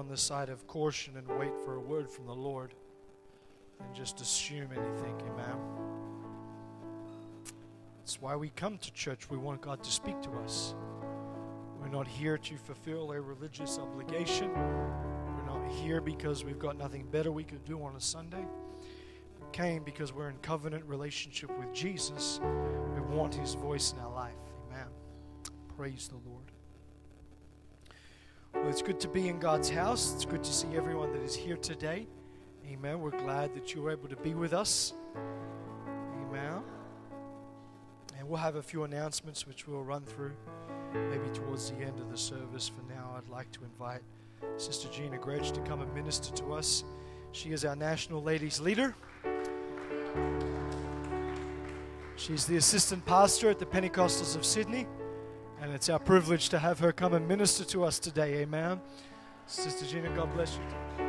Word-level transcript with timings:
on 0.00 0.08
the 0.08 0.16
side 0.16 0.48
of 0.48 0.66
caution 0.66 1.14
and 1.18 1.28
wait 1.38 1.52
for 1.62 1.74
a 1.74 1.80
word 1.80 2.10
from 2.10 2.24
the 2.24 2.34
Lord 2.34 2.72
and 3.78 3.94
just 3.94 4.22
assume 4.22 4.70
anything. 4.72 5.14
Amen. 5.30 5.58
That's 7.98 8.18
why 8.18 8.34
we 8.34 8.48
come 8.48 8.78
to 8.78 8.92
church. 8.94 9.28
We 9.28 9.36
want 9.36 9.60
God 9.60 9.84
to 9.84 9.90
speak 9.90 10.18
to 10.22 10.30
us. 10.38 10.74
We're 11.78 11.90
not 11.90 12.08
here 12.08 12.38
to 12.38 12.56
fulfill 12.56 13.12
a 13.12 13.20
religious 13.20 13.78
obligation. 13.78 14.50
We're 14.54 15.46
not 15.46 15.70
here 15.70 16.00
because 16.00 16.44
we've 16.44 16.58
got 16.58 16.78
nothing 16.78 17.06
better 17.10 17.30
we 17.30 17.44
could 17.44 17.66
do 17.66 17.82
on 17.82 17.94
a 17.94 18.00
Sunday. 18.00 18.46
We 19.38 19.46
came 19.52 19.82
because 19.84 20.14
we're 20.14 20.30
in 20.30 20.38
covenant 20.38 20.86
relationship 20.86 21.50
with 21.58 21.74
Jesus. 21.74 22.40
We 22.94 23.02
want 23.14 23.34
His 23.34 23.52
voice 23.52 23.92
in 23.92 23.98
our 23.98 24.14
life. 24.14 24.32
Amen. 24.66 24.86
Praise 25.76 26.08
the 26.08 26.26
Lord. 26.26 26.50
Well, 28.70 28.78
it's 28.78 28.86
good 28.86 29.00
to 29.00 29.08
be 29.08 29.28
in 29.28 29.40
God's 29.40 29.68
house. 29.68 30.14
It's 30.14 30.24
good 30.24 30.44
to 30.44 30.52
see 30.52 30.68
everyone 30.76 31.12
that 31.12 31.22
is 31.22 31.34
here 31.34 31.56
today. 31.56 32.06
Amen. 32.70 33.00
We're 33.00 33.10
glad 33.10 33.52
that 33.56 33.74
you 33.74 33.82
were 33.82 33.90
able 33.90 34.08
to 34.08 34.14
be 34.14 34.32
with 34.32 34.52
us. 34.52 34.92
Amen. 36.22 36.62
And 38.16 38.28
we'll 38.28 38.38
have 38.38 38.54
a 38.54 38.62
few 38.62 38.84
announcements 38.84 39.44
which 39.44 39.66
we'll 39.66 39.82
run 39.82 40.04
through 40.04 40.36
maybe 40.94 41.28
towards 41.34 41.72
the 41.72 41.78
end 41.78 41.98
of 41.98 42.12
the 42.12 42.16
service. 42.16 42.68
For 42.68 42.82
now, 42.94 43.12
I'd 43.16 43.28
like 43.28 43.50
to 43.50 43.64
invite 43.64 44.02
Sister 44.56 44.88
Gina 44.88 45.18
Gretsch 45.18 45.50
to 45.54 45.60
come 45.62 45.82
and 45.82 45.92
minister 45.92 46.32
to 46.36 46.52
us. 46.52 46.84
She 47.32 47.50
is 47.50 47.64
our 47.64 47.74
national 47.74 48.22
ladies 48.22 48.60
leader. 48.60 48.94
She's 52.14 52.46
the 52.46 52.56
assistant 52.56 53.04
pastor 53.04 53.50
at 53.50 53.58
the 53.58 53.66
Pentecostals 53.66 54.36
of 54.36 54.44
Sydney. 54.44 54.86
And 55.60 55.72
it's 55.72 55.90
our 55.90 55.98
privilege 55.98 56.48
to 56.48 56.58
have 56.58 56.78
her 56.78 56.90
come 56.90 57.12
and 57.12 57.28
minister 57.28 57.64
to 57.64 57.84
us 57.84 57.98
today. 57.98 58.38
Amen. 58.38 58.80
Sister 59.46 59.84
Gina, 59.84 60.08
God 60.16 60.32
bless 60.32 60.56
you. 60.56 61.06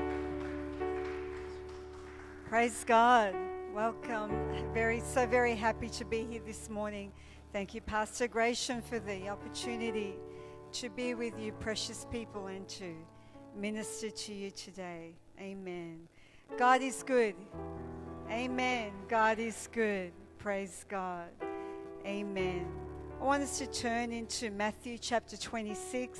Praise 2.49 2.83
God. 2.85 3.33
Welcome. 3.73 4.31
Very 4.73 4.99
so 4.99 5.25
very 5.25 5.55
happy 5.55 5.87
to 5.89 6.03
be 6.03 6.25
here 6.25 6.41
this 6.45 6.69
morning. 6.69 7.13
Thank 7.53 7.73
you, 7.73 7.79
Pastor 7.79 8.27
Gratian, 8.27 8.81
for 8.81 8.99
the 8.99 9.29
opportunity 9.29 10.15
to 10.73 10.89
be 10.89 11.13
with 11.13 11.39
you, 11.39 11.53
precious 11.53 12.05
people, 12.11 12.47
and 12.47 12.67
to 12.67 12.93
minister 13.55 14.09
to 14.09 14.33
you 14.33 14.51
today. 14.51 15.13
Amen. 15.39 16.07
God 16.57 16.81
is 16.81 17.03
good. 17.03 17.35
Amen. 18.29 18.91
God 19.07 19.39
is 19.39 19.69
good. 19.71 20.11
Praise 20.37 20.85
God. 20.89 21.29
Amen. 22.05 22.65
I 23.21 23.23
want 23.23 23.43
us 23.43 23.59
to 23.59 23.67
turn 23.67 24.11
into 24.11 24.49
Matthew 24.49 24.97
chapter 24.97 25.37
26. 25.37 26.19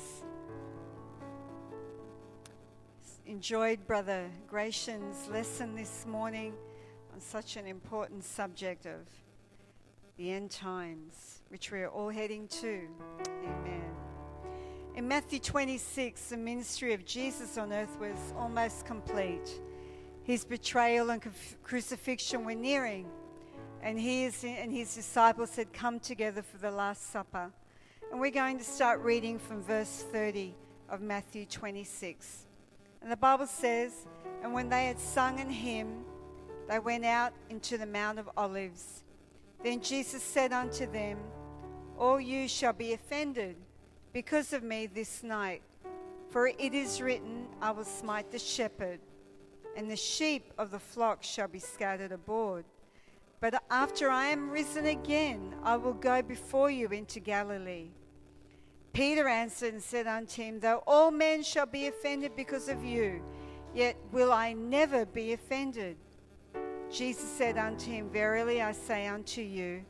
Enjoyed 3.26 3.84
Brother 3.88 4.30
Gratian's 4.46 5.26
lesson 5.26 5.74
this 5.74 6.06
morning 6.06 6.54
on 7.12 7.20
such 7.20 7.56
an 7.56 7.66
important 7.66 8.22
subject 8.22 8.86
of 8.86 9.00
the 10.16 10.30
end 10.30 10.52
times, 10.52 11.42
which 11.48 11.72
we 11.72 11.80
are 11.80 11.88
all 11.88 12.08
heading 12.08 12.46
to. 12.60 12.86
Amen. 13.26 13.90
In 14.94 15.08
Matthew 15.08 15.40
26, 15.40 16.28
the 16.28 16.36
ministry 16.36 16.92
of 16.92 17.04
Jesus 17.04 17.58
on 17.58 17.72
earth 17.72 17.98
was 17.98 18.32
almost 18.38 18.86
complete. 18.86 19.60
His 20.22 20.44
betrayal 20.44 21.10
and 21.10 21.20
crucifixion 21.64 22.44
were 22.44 22.54
nearing 22.54 23.08
and 23.82 23.98
he 23.98 24.24
and 24.44 24.72
his 24.72 24.94
disciples 24.94 25.56
had 25.56 25.72
come 25.72 25.98
together 25.98 26.42
for 26.42 26.58
the 26.58 26.70
Last 26.70 27.10
Supper. 27.10 27.50
And 28.10 28.20
we're 28.20 28.30
going 28.30 28.58
to 28.58 28.64
start 28.64 29.00
reading 29.00 29.38
from 29.38 29.62
verse 29.62 30.04
30 30.12 30.54
of 30.88 31.00
Matthew 31.00 31.46
26. 31.46 32.46
And 33.00 33.10
the 33.10 33.16
Bible 33.16 33.46
says, 33.46 34.06
And 34.42 34.52
when 34.52 34.68
they 34.68 34.86
had 34.86 35.00
sung 35.00 35.40
an 35.40 35.50
hymn, 35.50 36.04
they 36.68 36.78
went 36.78 37.04
out 37.04 37.32
into 37.50 37.76
the 37.76 37.86
Mount 37.86 38.18
of 38.20 38.30
Olives. 38.36 39.02
Then 39.64 39.80
Jesus 39.80 40.22
said 40.22 40.52
unto 40.52 40.90
them, 40.90 41.18
All 41.98 42.20
you 42.20 42.46
shall 42.46 42.72
be 42.72 42.92
offended 42.92 43.56
because 44.12 44.52
of 44.52 44.62
me 44.62 44.86
this 44.86 45.22
night. 45.22 45.62
For 46.30 46.46
it 46.46 46.72
is 46.72 47.02
written, 47.02 47.46
I 47.60 47.72
will 47.72 47.84
smite 47.84 48.30
the 48.30 48.38
shepherd, 48.38 49.00
and 49.76 49.90
the 49.90 49.96
sheep 49.96 50.52
of 50.56 50.70
the 50.70 50.78
flock 50.78 51.22
shall 51.22 51.48
be 51.48 51.58
scattered 51.58 52.12
abroad. 52.12 52.64
But 53.42 53.60
after 53.72 54.08
I 54.08 54.26
am 54.26 54.50
risen 54.50 54.86
again, 54.86 55.56
I 55.64 55.76
will 55.76 55.94
go 55.94 56.22
before 56.22 56.70
you 56.70 56.86
into 56.90 57.18
Galilee. 57.18 57.88
Peter 58.92 59.26
answered 59.26 59.74
and 59.74 59.82
said 59.82 60.06
unto 60.06 60.40
him, 60.40 60.60
Though 60.60 60.84
all 60.86 61.10
men 61.10 61.42
shall 61.42 61.66
be 61.66 61.88
offended 61.88 62.36
because 62.36 62.68
of 62.68 62.84
you, 62.84 63.20
yet 63.74 63.96
will 64.12 64.32
I 64.32 64.52
never 64.52 65.04
be 65.04 65.32
offended. 65.32 65.96
Jesus 66.88 67.28
said 67.28 67.58
unto 67.58 67.90
him, 67.90 68.10
Verily 68.10 68.62
I 68.62 68.70
say 68.70 69.08
unto 69.08 69.40
you, 69.42 69.84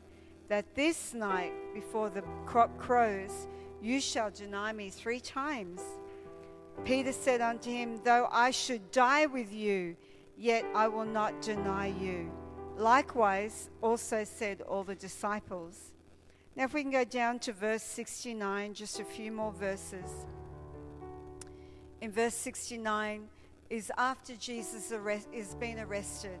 that 0.49 0.73
this 0.73 1.13
night 1.13 1.53
before 1.75 2.09
the 2.09 2.23
cock 2.47 2.75
crows, 2.79 3.47
you 3.83 4.01
shall 4.01 4.31
deny 4.31 4.73
me 4.73 4.89
three 4.89 5.19
times. 5.19 5.79
Peter 6.85 7.11
said 7.11 7.39
unto 7.39 7.69
him, 7.69 8.01
Though 8.03 8.27
I 8.31 8.49
should 8.49 8.89
die 8.89 9.27
with 9.27 9.53
you, 9.53 9.95
yet 10.39 10.65
I 10.73 10.87
will 10.87 11.05
not 11.05 11.39
deny 11.43 11.93
you. 12.01 12.31
Likewise, 12.83 13.69
also 13.81 14.25
said 14.25 14.59
all 14.59 14.83
the 14.83 14.93
disciples. 14.93 15.93
Now, 16.53 16.65
if 16.65 16.73
we 16.73 16.81
can 16.81 16.91
go 16.91 17.05
down 17.05 17.39
to 17.39 17.53
verse 17.53 17.81
69, 17.81 18.73
just 18.73 18.99
a 18.99 19.05
few 19.05 19.31
more 19.31 19.53
verses. 19.53 20.25
In 22.01 22.11
verse 22.11 22.33
69 22.33 23.29
is 23.69 23.89
after 23.97 24.35
Jesus 24.35 24.91
arrest, 24.91 25.29
is 25.31 25.55
been 25.55 25.79
arrested. 25.79 26.37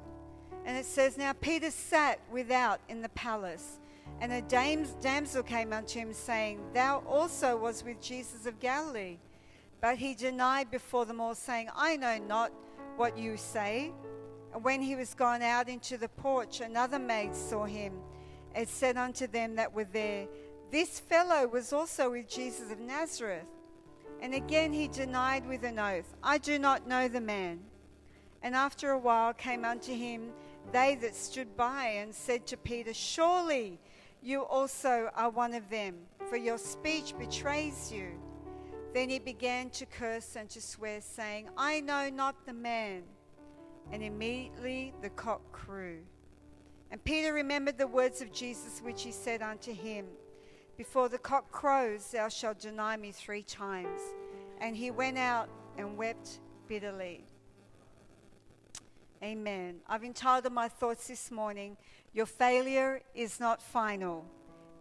And 0.65 0.75
it 0.77 0.83
says, 0.83 1.17
Now 1.17 1.31
Peter 1.31 1.71
sat 1.71 2.19
without 2.29 2.81
in 2.89 3.01
the 3.01 3.09
palace, 3.09 3.79
and 4.19 4.33
a 4.33 4.41
damsel 4.41 5.43
came 5.43 5.71
unto 5.71 5.97
him, 5.97 6.11
saying, 6.11 6.59
Thou 6.73 7.05
also 7.07 7.55
was 7.55 7.85
with 7.85 8.01
Jesus 8.01 8.45
of 8.45 8.59
Galilee. 8.59 9.15
But 9.79 9.97
he 9.97 10.13
denied 10.13 10.69
before 10.69 11.05
them 11.05 11.21
all, 11.21 11.35
saying, 11.35 11.69
I 11.73 11.95
know 11.95 12.17
not 12.17 12.51
what 12.97 13.17
you 13.17 13.37
say. 13.37 13.93
And 14.53 14.63
when 14.63 14.81
he 14.81 14.95
was 14.95 15.13
gone 15.13 15.41
out 15.41 15.67
into 15.67 15.97
the 15.97 16.09
porch, 16.09 16.61
another 16.61 16.99
maid 16.99 17.35
saw 17.35 17.65
him 17.65 17.93
and 18.53 18.67
said 18.67 18.97
unto 18.97 19.25
them 19.25 19.55
that 19.55 19.73
were 19.73 19.83
there, 19.85 20.27
This 20.71 20.99
fellow 20.99 21.47
was 21.47 21.73
also 21.73 22.11
with 22.11 22.29
Jesus 22.29 22.71
of 22.71 22.79
Nazareth. 22.79 23.47
And 24.21 24.33
again 24.33 24.71
he 24.71 24.87
denied 24.87 25.47
with 25.47 25.63
an 25.63 25.79
oath, 25.79 26.15
I 26.21 26.37
do 26.37 26.59
not 26.59 26.87
know 26.87 27.07
the 27.07 27.19
man. 27.19 27.61
And 28.41 28.55
after 28.55 28.91
a 28.91 28.99
while 28.99 29.33
came 29.33 29.65
unto 29.65 29.93
him 29.93 30.31
they 30.71 30.95
that 31.01 31.15
stood 31.15 31.57
by 31.57 31.85
and 31.87 32.13
said 32.13 32.45
to 32.47 32.57
Peter, 32.57 32.93
Surely 32.93 33.79
you 34.21 34.43
also 34.43 35.09
are 35.15 35.29
one 35.29 35.53
of 35.53 35.69
them, 35.69 35.95
for 36.29 36.37
your 36.37 36.57
speech 36.57 37.13
betrays 37.17 37.91
you. 37.91 38.11
Then 38.93 39.09
he 39.09 39.19
began 39.19 39.69
to 39.71 39.85
curse 39.85 40.35
and 40.35 40.49
to 40.51 40.61
swear, 40.61 41.01
saying, 41.01 41.49
I 41.57 41.81
know 41.81 42.09
not 42.09 42.45
the 42.45 42.53
man. 42.53 43.03
And 43.93 44.03
immediately 44.03 44.93
the 45.01 45.09
cock 45.11 45.39
crew. 45.53 45.99
And 46.91 47.01
Peter 47.05 47.31
remembered 47.31 47.77
the 47.77 47.87
words 47.87 48.21
of 48.21 48.33
Jesus, 48.33 48.81
which 48.83 49.03
he 49.03 49.11
said 49.11 49.41
unto 49.41 49.73
him, 49.73 50.07
Before 50.75 51.07
the 51.07 51.17
cock 51.17 51.49
crows, 51.51 52.11
thou 52.11 52.27
shalt 52.27 52.59
deny 52.59 52.97
me 52.97 53.11
three 53.11 53.43
times. 53.43 54.01
And 54.59 54.75
he 54.75 54.91
went 54.91 55.17
out 55.17 55.47
and 55.77 55.95
wept 55.95 56.39
bitterly. 56.67 57.23
Amen. 59.23 59.75
I've 59.87 60.03
entitled 60.03 60.51
my 60.51 60.67
thoughts 60.67 61.07
this 61.07 61.31
morning, 61.31 61.77
Your 62.11 62.25
Failure 62.25 63.01
is 63.15 63.39
Not 63.39 63.61
Final. 63.61 64.25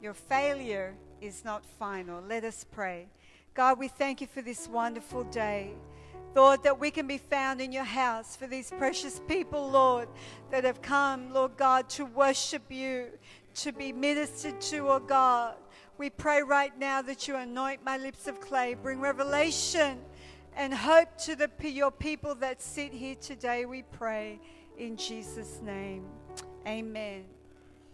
Your 0.03 0.15
failure 0.15 0.97
is 1.21 1.45
not 1.45 1.65
final. 1.65 2.21
Let 2.21 2.43
us 2.43 2.67
pray. 2.69 3.07
God, 3.55 3.79
we 3.79 3.87
thank 3.87 4.21
you 4.21 4.27
for 4.27 4.43
this 4.43 4.67
wonderful 4.67 5.23
day. 5.23 5.75
Lord, 6.35 6.63
that 6.63 6.81
we 6.81 6.91
can 6.91 7.07
be 7.07 7.19
found 7.19 7.61
in 7.61 7.73
your 7.73 7.85
house 7.85 8.37
for 8.37 8.47
these 8.47 8.71
precious 8.71 9.21
people, 9.29 9.71
Lord, 9.71 10.09
that 10.51 10.65
have 10.65 10.81
come, 10.81 11.33
Lord 11.33 11.57
God, 11.59 11.91
to 11.91 12.07
worship 12.07 12.63
you, 12.71 13.09
to 13.57 13.73
be 13.73 13.93
ministered 13.93 14.61
to, 14.63 14.89
oh 14.89 14.99
God. 14.99 15.57
We 15.99 16.09
pray 16.09 16.43
right 16.43 16.77
now 16.79 17.03
that 17.03 17.29
you 17.29 17.37
anoint 17.37 17.85
my 17.85 17.99
lips 17.99 18.27
of 18.29 18.41
clay, 18.41 18.75
bring 18.75 19.01
revelation 19.01 19.99
and 20.57 20.73
hope 20.73 21.17
to 21.19 21.37
the, 21.37 21.51
your 21.69 21.91
people 21.91 22.35
that 22.37 22.63
sit 22.63 22.93
here 22.93 23.17
today. 23.17 23.67
We 23.67 23.83
pray 23.83 24.41
in 24.79 24.97
Jesus' 24.97 25.61
name. 25.63 26.07
Amen. 26.67 27.25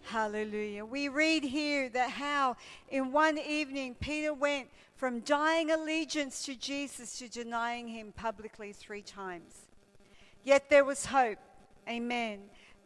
Hallelujah. 0.03 0.85
We 0.85 1.09
read 1.09 1.43
here 1.43 1.89
that 1.89 2.09
how 2.09 2.55
in 2.89 3.11
one 3.11 3.37
evening 3.37 3.95
Peter 3.99 4.33
went 4.33 4.69
from 4.99 5.21
dying 5.21 5.71
allegiance 5.71 6.43
to 6.43 6.53
Jesus 6.53 7.17
to 7.19 7.29
denying 7.29 7.87
him 7.87 8.11
publicly 8.11 8.73
three 8.73 9.01
times. 9.01 9.67
Yet 10.43 10.69
there 10.69 10.83
was 10.83 11.05
hope. 11.05 11.37
Amen. 11.87 12.39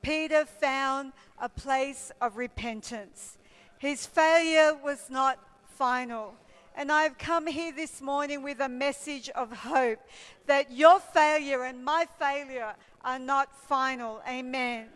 Peter 0.04 0.46
found 0.46 1.14
a 1.42 1.50
place 1.50 2.12
of 2.22 2.38
repentance. 2.38 3.40
His 3.80 4.06
failure 4.06 4.76
was 4.76 5.10
not 5.10 5.40
final. 5.66 6.36
And 6.76 6.92
I've 6.92 7.18
come 7.18 7.48
here 7.48 7.72
this 7.72 8.00
morning 8.00 8.44
with 8.44 8.60
a 8.60 8.70
message 8.70 9.30
of 9.30 9.52
hope 9.52 10.00
that 10.46 10.72
your 10.72 11.00
failure 11.00 11.64
and 11.64 11.84
my 11.84 12.06
failure 12.20 12.76
are 13.04 13.20
not 13.20 13.60
final. 13.68 14.22
Amen. 14.30 14.90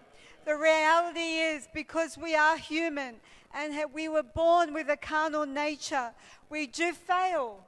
The 0.46 0.56
reality 0.56 1.40
is 1.40 1.68
because 1.74 2.16
we 2.16 2.36
are 2.36 2.58
human 2.58 3.16
and 3.54 3.74
we 3.94 4.08
were 4.08 4.24
born 4.24 4.74
with 4.74 4.90
a 4.90 4.98
carnal 4.98 5.46
nature, 5.46 6.12
we 6.50 6.68
do 6.68 6.94
fail 6.94 7.60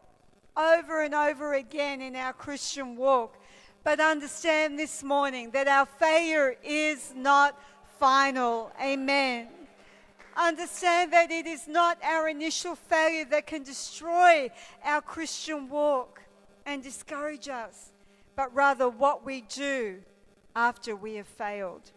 over 0.56 1.04
and 1.04 1.14
over 1.14 1.54
again 1.54 2.02
in 2.02 2.16
our 2.16 2.34
Christian 2.34 2.96
walk. 2.96 3.36
But 3.84 4.00
understand 4.00 4.78
this 4.78 5.04
morning 5.04 5.52
that 5.52 5.68
our 5.68 5.86
failure 5.86 6.56
is 6.64 7.14
not 7.16 7.58
final. 8.00 8.72
Amen 8.82 9.48
understand 10.40 11.12
that 11.14 11.32
it 11.32 11.46
is 11.46 11.68
not 11.68 11.98
our 12.04 12.30
initial 12.30 12.76
failure 12.76 13.26
that 13.26 13.46
can 13.46 13.64
destroy 13.64 14.50
our 14.84 15.02
Christian 15.02 15.70
walk 15.70 16.22
and 16.66 16.82
discourage 16.82 17.50
us, 17.50 17.92
but 18.36 18.54
rather 18.56 18.90
what 18.90 19.26
we 19.26 19.42
do 19.42 20.00
after 20.56 20.96
we 20.96 21.16
have 21.16 21.28
failed. 21.28 21.92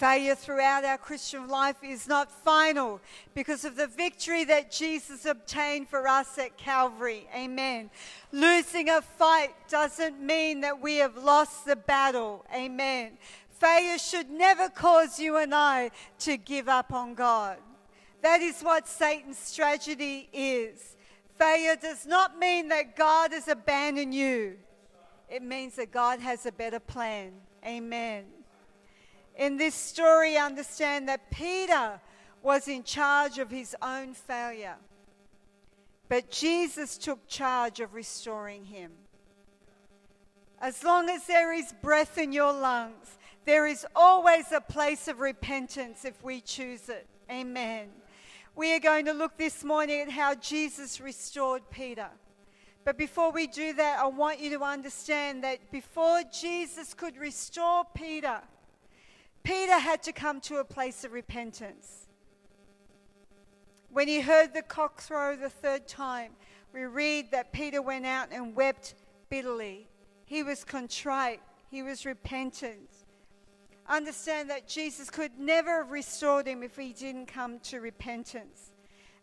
Failure 0.00 0.34
throughout 0.34 0.82
our 0.86 0.96
Christian 0.96 1.46
life 1.46 1.76
is 1.82 2.08
not 2.08 2.32
final 2.32 3.02
because 3.34 3.66
of 3.66 3.76
the 3.76 3.86
victory 3.86 4.44
that 4.44 4.72
Jesus 4.72 5.26
obtained 5.26 5.90
for 5.90 6.08
us 6.08 6.38
at 6.38 6.56
Calvary. 6.56 7.28
Amen. 7.36 7.90
Losing 8.32 8.88
a 8.88 9.02
fight 9.02 9.50
doesn't 9.68 10.18
mean 10.18 10.62
that 10.62 10.80
we 10.80 10.96
have 10.96 11.18
lost 11.18 11.66
the 11.66 11.76
battle. 11.76 12.46
Amen. 12.54 13.18
Failure 13.50 13.98
should 13.98 14.30
never 14.30 14.70
cause 14.70 15.20
you 15.20 15.36
and 15.36 15.54
I 15.54 15.90
to 16.20 16.38
give 16.38 16.66
up 16.66 16.94
on 16.94 17.12
God. 17.12 17.58
That 18.22 18.40
is 18.40 18.62
what 18.62 18.88
Satan's 18.88 19.36
strategy 19.36 20.30
is. 20.32 20.96
Failure 21.36 21.76
does 21.76 22.06
not 22.06 22.38
mean 22.38 22.70
that 22.70 22.96
God 22.96 23.32
has 23.32 23.48
abandoned 23.48 24.14
you, 24.14 24.56
it 25.28 25.42
means 25.42 25.76
that 25.76 25.92
God 25.92 26.20
has 26.20 26.46
a 26.46 26.52
better 26.52 26.80
plan. 26.80 27.32
Amen. 27.66 28.39
In 29.40 29.56
this 29.56 29.74
story, 29.74 30.36
understand 30.36 31.08
that 31.08 31.30
Peter 31.30 31.98
was 32.42 32.68
in 32.68 32.82
charge 32.82 33.38
of 33.38 33.50
his 33.50 33.74
own 33.80 34.12
failure, 34.12 34.76
but 36.10 36.30
Jesus 36.30 36.98
took 36.98 37.26
charge 37.26 37.80
of 37.80 37.94
restoring 37.94 38.66
him. 38.66 38.92
As 40.60 40.84
long 40.84 41.08
as 41.08 41.26
there 41.26 41.54
is 41.54 41.72
breath 41.80 42.18
in 42.18 42.34
your 42.34 42.52
lungs, 42.52 43.16
there 43.46 43.66
is 43.66 43.86
always 43.96 44.52
a 44.52 44.60
place 44.60 45.08
of 45.08 45.20
repentance 45.20 46.04
if 46.04 46.22
we 46.22 46.42
choose 46.42 46.90
it. 46.90 47.06
Amen. 47.30 47.88
We 48.54 48.74
are 48.74 48.80
going 48.80 49.06
to 49.06 49.14
look 49.14 49.38
this 49.38 49.64
morning 49.64 50.02
at 50.02 50.10
how 50.10 50.34
Jesus 50.34 51.00
restored 51.00 51.62
Peter. 51.70 52.10
But 52.84 52.98
before 52.98 53.32
we 53.32 53.46
do 53.46 53.72
that, 53.72 54.00
I 54.00 54.06
want 54.06 54.38
you 54.38 54.50
to 54.58 54.62
understand 54.62 55.42
that 55.44 55.70
before 55.72 56.24
Jesus 56.30 56.92
could 56.92 57.16
restore 57.16 57.84
Peter, 57.94 58.42
Peter 59.42 59.78
had 59.78 60.02
to 60.04 60.12
come 60.12 60.40
to 60.42 60.58
a 60.58 60.64
place 60.64 61.04
of 61.04 61.12
repentance. 61.12 62.06
When 63.90 64.06
he 64.06 64.20
heard 64.20 64.54
the 64.54 64.62
cock 64.62 65.04
crow 65.06 65.36
the 65.36 65.48
third 65.48 65.88
time, 65.88 66.32
we 66.72 66.84
read 66.84 67.32
that 67.32 67.52
Peter 67.52 67.82
went 67.82 68.06
out 68.06 68.28
and 68.30 68.54
wept 68.54 68.94
bitterly. 69.28 69.88
He 70.24 70.42
was 70.42 70.62
contrite, 70.62 71.40
he 71.70 71.82
was 71.82 72.06
repentant 72.06 72.88
understand 73.90 74.48
that 74.50 74.68
Jesus 74.68 75.10
could 75.10 75.38
never 75.38 75.82
have 75.82 75.90
restored 75.90 76.46
him 76.46 76.62
if 76.62 76.76
he 76.76 76.92
didn't 76.92 77.26
come 77.26 77.58
to 77.60 77.80
repentance. 77.80 78.72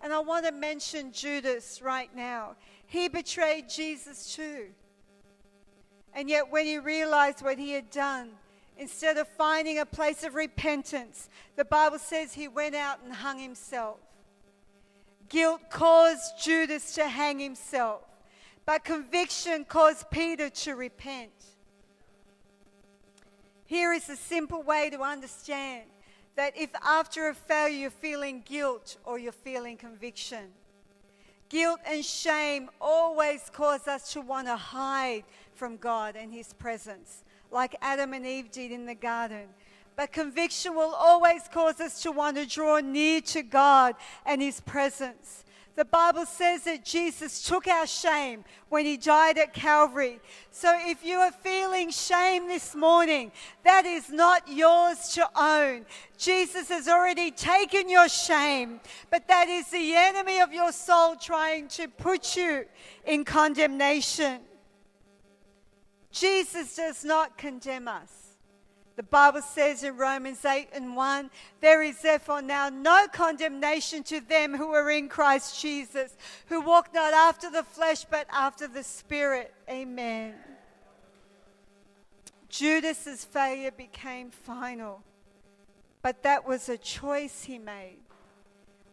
And 0.01 0.13
I 0.13 0.19
want 0.19 0.45
to 0.45 0.51
mention 0.51 1.11
Judas 1.11 1.81
right 1.81 2.13
now. 2.15 2.55
He 2.85 3.07
betrayed 3.07 3.69
Jesus 3.69 4.35
too. 4.35 4.67
And 6.13 6.29
yet, 6.29 6.51
when 6.51 6.65
he 6.65 6.77
realized 6.77 7.41
what 7.41 7.57
he 7.57 7.71
had 7.71 7.89
done, 7.89 8.31
instead 8.77 9.18
of 9.18 9.27
finding 9.27 9.79
a 9.79 9.85
place 9.85 10.24
of 10.24 10.35
repentance, 10.35 11.29
the 11.56 11.65
Bible 11.65 12.00
says 12.00 12.33
he 12.33 12.47
went 12.47 12.75
out 12.75 13.00
and 13.03 13.13
hung 13.13 13.39
himself. 13.39 13.97
Guilt 15.29 15.62
caused 15.69 16.41
Judas 16.41 16.94
to 16.95 17.07
hang 17.07 17.39
himself, 17.39 18.01
but 18.65 18.85
conviction 18.85 19.65
caused 19.65 20.09
Peter 20.09 20.50
to 20.50 20.75
repent. 20.75 21.31
Here 23.65 23.91
is 23.91 24.07
a 24.09 24.15
simple 24.15 24.62
way 24.62 24.89
to 24.89 25.01
understand 25.01 25.83
that 26.38 26.56
if 26.56 26.69
after 26.81 27.27
a 27.27 27.33
failure 27.33 27.75
you're 27.75 27.89
feeling 27.89 28.44
guilt 28.45 28.95
or 29.03 29.19
you're 29.19 29.33
feeling 29.33 29.75
conviction, 29.75 30.45
guilt 31.50 31.79
and 31.85 32.06
shame 32.06 32.69
always 32.79 33.50
cause 33.51 33.88
us 33.88 34.13
to 34.13 34.21
want 34.21 34.47
to 34.47 34.56
hide 34.56 35.24
from 35.53 35.75
God 35.77 36.15
and 36.15 36.31
His 36.31 36.53
presence, 36.53 37.25
like 37.51 37.75
Adam 37.81 38.13
and 38.13 38.25
Eve 38.25 38.51
did 38.51 38.71
in 38.71 38.85
the 38.85 38.95
garden. 38.95 39.47
But 39.95 40.11
conviction 40.11 40.75
will 40.75 40.94
always 40.94 41.44
cause 41.51 41.81
us 41.81 42.01
to 42.03 42.11
want 42.11 42.38
to 42.38 42.45
draw 42.45 42.79
near 42.79 43.21
to 43.21 43.41
God 43.41 43.95
and 44.25 44.41
His 44.41 44.61
presence. 44.61 45.44
The 45.77 45.85
Bible 45.85 46.25
says 46.25 46.63
that 46.63 46.83
Jesus 46.83 47.44
took 47.44 47.67
our 47.67 47.85
shame 47.85 48.44
when 48.69 48.83
he 48.83 48.97
died 48.97 49.38
at 49.38 49.53
Calvary. 49.53 50.19
So 50.49 50.75
if 50.75 51.05
you 51.05 51.17
are 51.17 51.31
feeling 51.31 51.91
shame 51.91 52.47
this 52.47 52.73
morning, 52.73 53.31
that 53.63 53.85
is 53.85 54.09
not 54.09 54.47
yours 54.47 55.09
to 55.09 55.29
own. 55.39 55.85
Jesus 56.17 56.69
has 56.69 56.88
already 56.88 57.29
taken 57.29 57.89
your 57.89 58.09
shame, 58.09 58.79
but 59.11 59.27
that 59.27 59.50
is 59.50 59.69
the 59.69 59.93
enemy 59.95 60.41
of 60.41 60.51
your 60.51 60.71
soul 60.71 61.15
trying 61.15 61.67
to 61.67 61.88
put 61.88 62.35
you 62.35 62.65
in 63.05 63.23
condemnation. 63.23 64.39
Jesus 66.19 66.75
does 66.75 67.03
not 67.03 67.37
condemn 67.37 67.87
us. 67.87 68.27
The 68.95 69.03
Bible 69.03 69.43
says 69.43 69.83
in 69.83 69.95
Romans 69.95 70.43
8 70.43 70.69
and 70.73 70.95
1 70.95 71.29
there 71.61 71.83
is 71.83 72.01
therefore 72.01 72.41
now 72.41 72.69
no 72.69 73.05
condemnation 73.13 74.01
to 74.03 74.19
them 74.19 74.55
who 74.55 74.73
are 74.73 74.89
in 74.89 75.07
Christ 75.07 75.61
Jesus, 75.61 76.17
who 76.47 76.61
walk 76.61 76.91
not 76.95 77.13
after 77.13 77.51
the 77.51 77.61
flesh 77.61 78.05
but 78.05 78.25
after 78.31 78.67
the 78.67 78.83
Spirit. 78.83 79.53
Amen. 79.69 80.33
Judas's 82.49 83.23
failure 83.23 83.71
became 83.71 84.31
final, 84.31 85.03
but 86.01 86.23
that 86.23 86.47
was 86.47 86.67
a 86.67 86.77
choice 86.77 87.43
he 87.43 87.59
made. 87.59 87.99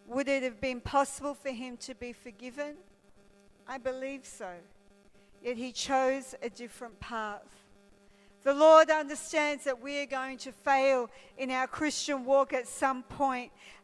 Would 0.06 0.28
it 0.28 0.42
have 0.42 0.60
been 0.60 0.82
possible 0.82 1.32
for 1.32 1.50
him 1.50 1.78
to 1.78 1.94
be 1.94 2.12
forgiven? 2.12 2.74
I 3.66 3.78
believe 3.78 4.26
so. 4.26 4.50
Yet 5.44 5.58
he 5.58 5.72
chose 5.72 6.34
a 6.42 6.48
different 6.48 6.98
path. 7.00 7.64
The 8.44 8.54
Lord 8.54 8.90
understands 8.90 9.64
that 9.64 9.82
we 9.82 10.00
are 10.00 10.06
going 10.06 10.38
to 10.38 10.52
fail 10.52 11.10
in 11.38 11.50
our 11.50 11.66
Christian 11.66 12.24
walk 12.24 12.52
at 12.54 12.66
some. 12.66 13.04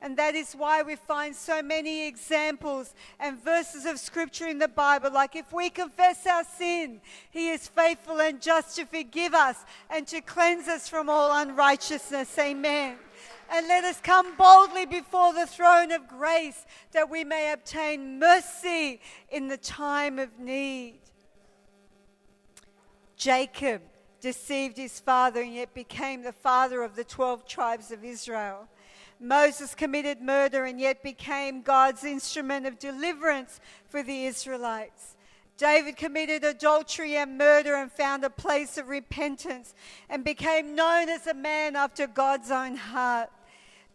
And 0.03 0.17
that 0.17 0.35
is 0.35 0.55
why 0.55 0.83
we 0.83 0.97
find 0.97 1.35
so 1.37 1.63
many 1.63 2.07
examples 2.07 2.95
and 3.19 3.43
verses 3.43 3.85
of 3.85 3.99
scripture 3.99 4.49
in 4.49 4.59
the 4.59 4.69
Bible. 4.69 5.11
Like 5.13 5.37
if 5.37 5.53
we 5.53 5.69
confess 5.69 6.27
our 6.27 6.45
sin, 6.45 7.03
He 7.31 7.51
is 7.51 7.69
faithful 7.69 8.21
and 8.21 8.41
just 8.41 8.77
to 8.77 8.87
forgive 8.87 9.35
us 9.35 9.65
and 9.91 10.07
to 10.09 10.23
cleanse 10.23 10.69
us 10.69 10.89
from 10.89 11.11
all 11.11 11.41
unrighteousness. 11.41 12.39
Amen. 12.39 12.97
And 13.51 13.69
let 13.69 13.85
us 13.85 14.01
come 14.01 14.37
boldly 14.37 14.87
before 14.87 15.35
the 15.35 15.47
throne 15.47 15.91
of 15.91 16.09
grace 16.09 16.65
that 16.93 17.11
we 17.11 17.25
may 17.25 17.53
obtain 17.53 18.19
mercy 18.19 19.01
in 19.31 19.49
the 19.49 19.59
time 19.59 20.19
of 20.19 20.39
need. 20.39 21.01
Jacob 23.21 23.83
deceived 24.23 24.79
his 24.79 24.99
father 24.99 25.43
and 25.43 25.55
yet 25.55 25.75
became 25.75 26.23
the 26.23 26.33
father 26.33 26.83
of 26.83 26.97
the 26.97 27.05
12 27.05 27.47
tribes 27.47 27.91
of 27.91 28.03
Israel. 28.03 28.67
Moses 29.21 29.75
committed 29.75 30.23
murder 30.23 30.65
and 30.65 30.81
yet 30.81 31.03
became 31.03 31.61
God's 31.61 32.03
instrument 32.03 32.65
of 32.65 32.79
deliverance 32.79 33.61
for 33.91 34.03
the 34.03 34.25
Israelites. 34.25 35.17
David 35.59 35.99
committed 35.99 36.45
adultery 36.45 37.17
and 37.17 37.37
murder 37.37 37.75
and 37.75 37.93
found 37.93 38.25
a 38.25 38.31
place 38.31 38.79
of 38.79 38.89
repentance 38.89 39.75
and 40.09 40.25
became 40.25 40.75
known 40.75 41.11
as 41.11 41.27
a 41.27 41.35
man 41.35 41.77
after 41.77 42.07
God's 42.07 42.51
own 42.51 42.75
heart. 42.75 43.29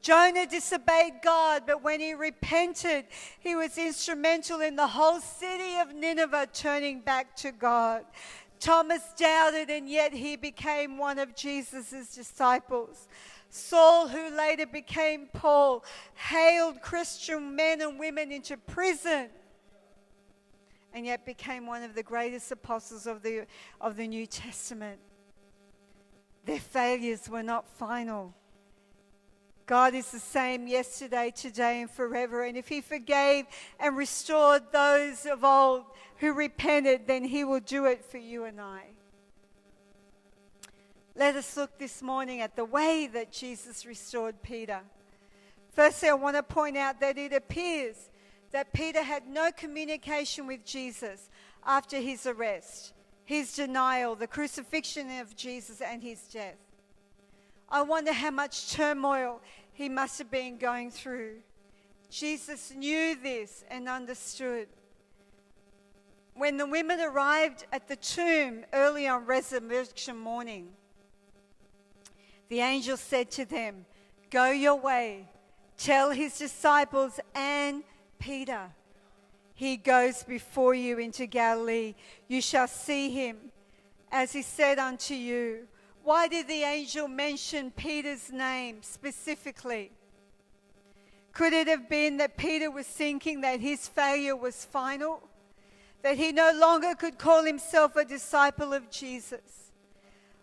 Jonah 0.03 0.45
disobeyed 0.45 1.13
God, 1.23 1.63
but 1.65 1.81
when 1.81 1.99
he 1.99 2.13
repented, 2.13 3.05
he 3.39 3.55
was 3.55 3.75
instrumental 3.75 4.61
in 4.61 4.75
the 4.75 4.85
whole 4.85 5.19
city 5.19 5.79
of 5.79 5.95
Nineveh 5.95 6.49
turning 6.53 6.99
back 6.99 7.35
to 7.37 7.51
God. 7.51 8.05
Thomas 8.59 9.01
doubted, 9.17 9.69
and 9.69 9.89
yet 9.89 10.13
he 10.13 10.35
became 10.35 10.97
one 10.97 11.19
of 11.19 11.35
Jesus' 11.35 12.15
disciples. 12.15 13.07
Saul, 13.49 14.07
who 14.07 14.35
later 14.35 14.65
became 14.65 15.27
Paul, 15.33 15.83
hailed 16.15 16.81
Christian 16.81 17.55
men 17.55 17.81
and 17.81 17.99
women 17.99 18.31
into 18.31 18.57
prison 18.57 19.29
and 20.95 21.05
yet 21.05 21.25
became 21.25 21.67
one 21.67 21.83
of 21.83 21.93
the 21.93 22.01
greatest 22.01 22.49
apostles 22.53 23.05
of 23.05 23.21
the, 23.21 23.45
of 23.81 23.97
the 23.97 24.07
New 24.07 24.25
Testament. 24.25 24.97
Their 26.45 26.59
failures 26.59 27.27
were 27.29 27.43
not 27.43 27.67
final. 27.67 28.33
God 29.65 29.95
is 29.95 30.11
the 30.11 30.19
same 30.19 30.67
yesterday, 30.67 31.31
today, 31.35 31.81
and 31.81 31.89
forever. 31.89 32.43
And 32.43 32.55
if 32.55 32.67
He 32.67 32.81
forgave 32.81 33.45
and 33.79 33.97
restored 33.97 34.63
those 34.71 35.25
of 35.25 35.43
old 35.43 35.85
who 36.17 36.33
repented, 36.33 37.07
then 37.07 37.23
He 37.23 37.43
will 37.43 37.59
do 37.59 37.85
it 37.85 38.05
for 38.05 38.17
you 38.17 38.45
and 38.45 38.61
I. 38.61 38.83
Let 41.15 41.35
us 41.35 41.55
look 41.55 41.79
this 41.79 42.01
morning 42.01 42.41
at 42.41 42.55
the 42.55 42.65
way 42.65 43.09
that 43.13 43.31
Jesus 43.31 43.85
restored 43.85 44.41
Peter. 44.43 44.81
Firstly, 45.71 46.09
I 46.09 46.13
want 46.13 46.35
to 46.35 46.43
point 46.43 46.77
out 46.77 46.99
that 46.99 47.17
it 47.17 47.33
appears 47.33 48.09
that 48.51 48.71
Peter 48.73 49.01
had 49.01 49.27
no 49.27 49.51
communication 49.51 50.45
with 50.45 50.65
Jesus 50.65 51.29
after 51.65 51.99
his 51.99 52.25
arrest, 52.25 52.93
his 53.23 53.53
denial, 53.55 54.15
the 54.15 54.27
crucifixion 54.27 55.19
of 55.19 55.35
Jesus, 55.35 55.81
and 55.81 56.03
his 56.03 56.21
death. 56.27 56.64
I 57.69 57.81
wonder 57.81 58.13
how 58.13 58.31
much 58.31 58.71
turmoil 58.71 59.41
he 59.73 59.89
must 59.89 60.17
have 60.19 60.31
been 60.31 60.57
going 60.57 60.91
through. 60.91 61.37
Jesus 62.09 62.71
knew 62.75 63.15
this 63.15 63.63
and 63.69 63.89
understood. 63.89 64.67
When 66.35 66.57
the 66.57 66.67
women 66.67 66.99
arrived 66.99 67.65
at 67.71 67.87
the 67.87 67.95
tomb 67.95 68.65
early 68.73 69.07
on 69.07 69.25
resurrection 69.25 70.17
morning, 70.17 70.69
the 72.49 72.59
angel 72.59 72.97
said 72.97 73.31
to 73.31 73.45
them, 73.45 73.85
Go 74.29 74.51
your 74.51 74.75
way, 74.75 75.29
tell 75.77 76.11
his 76.11 76.37
disciples 76.37 77.19
and 77.33 77.83
Peter, 78.19 78.69
he 79.53 79.77
goes 79.77 80.23
before 80.23 80.73
you 80.73 80.99
into 80.99 81.25
Galilee. 81.25 81.95
You 82.27 82.41
shall 82.41 82.67
see 82.67 83.09
him 83.09 83.37
as 84.11 84.33
he 84.33 84.41
said 84.41 84.79
unto 84.79 85.13
you. 85.13 85.67
Why 86.05 86.27
did 86.27 86.47
the 86.47 86.61
angel 86.61 87.07
mention 87.07 87.71
Peter's 87.71 88.31
name 88.31 88.83
specifically? 88.83 89.91
Could 91.33 91.51
it 91.51 91.67
have 91.67 91.89
been 91.89 92.17
that 92.17 92.37
Peter 92.37 92.69
was 92.69 92.85
thinking 92.85 93.41
that 93.41 93.59
his 93.59 93.87
failure 93.87 94.35
was 94.35 94.63
final? 94.65 95.27
That 96.03 96.15
he 96.15 96.31
no 96.31 96.51
longer 96.53 96.93
could 96.93 97.17
call 97.17 97.43
himself 97.43 97.95
a 97.95 98.05
disciple 98.05 98.71
of 98.71 98.91
Jesus? 98.91 99.71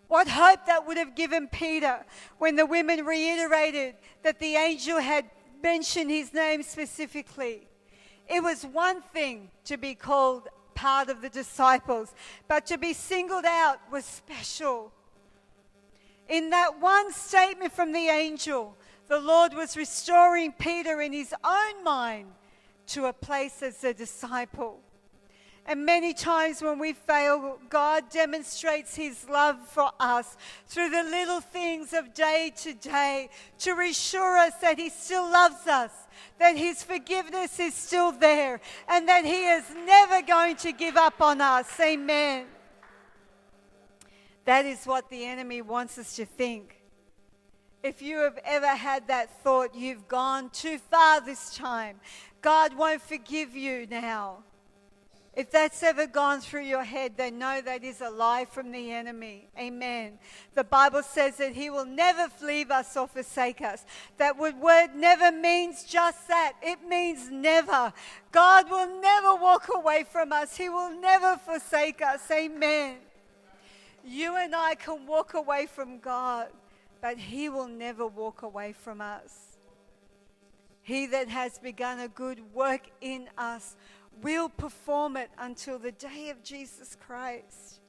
What 0.08 0.26
hope 0.26 0.66
that 0.66 0.84
would 0.84 0.96
have 0.96 1.14
given 1.14 1.46
Peter 1.46 2.04
when 2.38 2.56
the 2.56 2.66
women 2.66 3.06
reiterated 3.06 3.94
that 4.24 4.40
the 4.40 4.56
angel 4.56 4.98
had 4.98 5.30
mentioned 5.62 6.10
his 6.10 6.34
name 6.34 6.64
specifically. 6.64 7.68
It 8.28 8.42
was 8.42 8.64
one 8.64 9.00
thing 9.00 9.52
to 9.66 9.76
be 9.76 9.94
called 9.94 10.48
part 10.74 11.08
of 11.08 11.22
the 11.22 11.28
disciples, 11.28 12.14
but 12.48 12.66
to 12.66 12.78
be 12.78 12.92
singled 12.92 13.44
out 13.44 13.78
was 13.92 14.04
special. 14.04 14.92
In 16.28 16.50
that 16.50 16.80
one 16.80 17.12
statement 17.12 17.72
from 17.72 17.92
the 17.92 18.08
angel, 18.08 18.76
the 19.08 19.20
Lord 19.20 19.54
was 19.54 19.76
restoring 19.76 20.52
Peter 20.52 21.00
in 21.00 21.12
his 21.12 21.34
own 21.44 21.84
mind 21.84 22.28
to 22.88 23.06
a 23.06 23.12
place 23.12 23.62
as 23.62 23.82
a 23.84 23.92
disciple. 23.92 24.80
And 25.64 25.86
many 25.86 26.12
times 26.12 26.60
when 26.60 26.80
we 26.80 26.92
fail, 26.92 27.58
God 27.68 28.10
demonstrates 28.10 28.96
His 28.96 29.28
love 29.28 29.56
for 29.68 29.90
us 30.00 30.36
through 30.66 30.90
the 30.90 31.04
little 31.04 31.40
things 31.40 31.92
of 31.92 32.12
day 32.14 32.52
to 32.62 32.74
day 32.74 33.30
to 33.60 33.74
reassure 33.74 34.36
us 34.38 34.54
that 34.56 34.78
He 34.78 34.88
still 34.88 35.30
loves 35.30 35.68
us, 35.68 35.92
that 36.40 36.56
His 36.56 36.82
forgiveness 36.82 37.60
is 37.60 37.74
still 37.74 38.10
there, 38.10 38.60
and 38.88 39.08
that 39.08 39.24
He 39.24 39.46
is 39.46 39.64
never 39.86 40.20
going 40.22 40.56
to 40.56 40.72
give 40.72 40.96
up 40.96 41.20
on 41.20 41.40
us. 41.40 41.68
Amen. 41.78 42.46
That 44.44 44.66
is 44.66 44.84
what 44.84 45.08
the 45.10 45.24
enemy 45.24 45.62
wants 45.62 45.98
us 45.98 46.16
to 46.16 46.24
think. 46.24 46.82
If 47.82 48.00
you 48.00 48.18
have 48.18 48.38
ever 48.44 48.66
had 48.66 49.08
that 49.08 49.42
thought, 49.42 49.74
you've 49.74 50.06
gone 50.06 50.50
too 50.50 50.78
far 50.78 51.20
this 51.20 51.56
time. 51.56 52.00
God 52.40 52.76
won't 52.76 53.02
forgive 53.02 53.56
you 53.56 53.86
now. 53.90 54.44
If 55.34 55.50
that's 55.50 55.82
ever 55.82 56.06
gone 56.06 56.40
through 56.40 56.64
your 56.64 56.84
head, 56.84 57.16
then 57.16 57.38
know 57.38 57.62
that 57.62 57.82
is 57.82 58.02
a 58.02 58.10
lie 58.10 58.44
from 58.44 58.70
the 58.70 58.92
enemy. 58.92 59.48
Amen. 59.58 60.18
The 60.54 60.62
Bible 60.62 61.02
says 61.02 61.38
that 61.38 61.54
he 61.54 61.70
will 61.70 61.86
never 61.86 62.28
leave 62.44 62.70
us 62.70 62.94
or 62.98 63.08
forsake 63.08 63.62
us. 63.62 63.86
That 64.18 64.36
word 64.36 64.94
never 64.94 65.32
means 65.32 65.84
just 65.84 66.28
that. 66.28 66.52
It 66.62 66.86
means 66.86 67.30
never. 67.30 67.94
God 68.30 68.70
will 68.70 69.00
never 69.00 69.34
walk 69.36 69.68
away 69.74 70.04
from 70.04 70.32
us. 70.32 70.54
He 70.54 70.68
will 70.68 70.92
never 71.00 71.38
forsake 71.38 72.02
us. 72.02 72.30
Amen. 72.30 72.96
You 74.04 74.36
and 74.36 74.54
I 74.54 74.74
can 74.74 75.06
walk 75.06 75.34
away 75.34 75.66
from 75.66 75.98
God, 75.98 76.48
but 77.00 77.18
He 77.18 77.48
will 77.48 77.68
never 77.68 78.06
walk 78.06 78.42
away 78.42 78.72
from 78.72 79.00
us. 79.00 79.58
He 80.82 81.06
that 81.06 81.28
has 81.28 81.58
begun 81.58 82.00
a 82.00 82.08
good 82.08 82.52
work 82.52 82.90
in 83.00 83.28
us 83.38 83.76
will 84.20 84.48
perform 84.48 85.16
it 85.16 85.30
until 85.38 85.78
the 85.78 85.92
day 85.92 86.30
of 86.30 86.42
Jesus 86.42 86.96
Christ. 86.96 87.80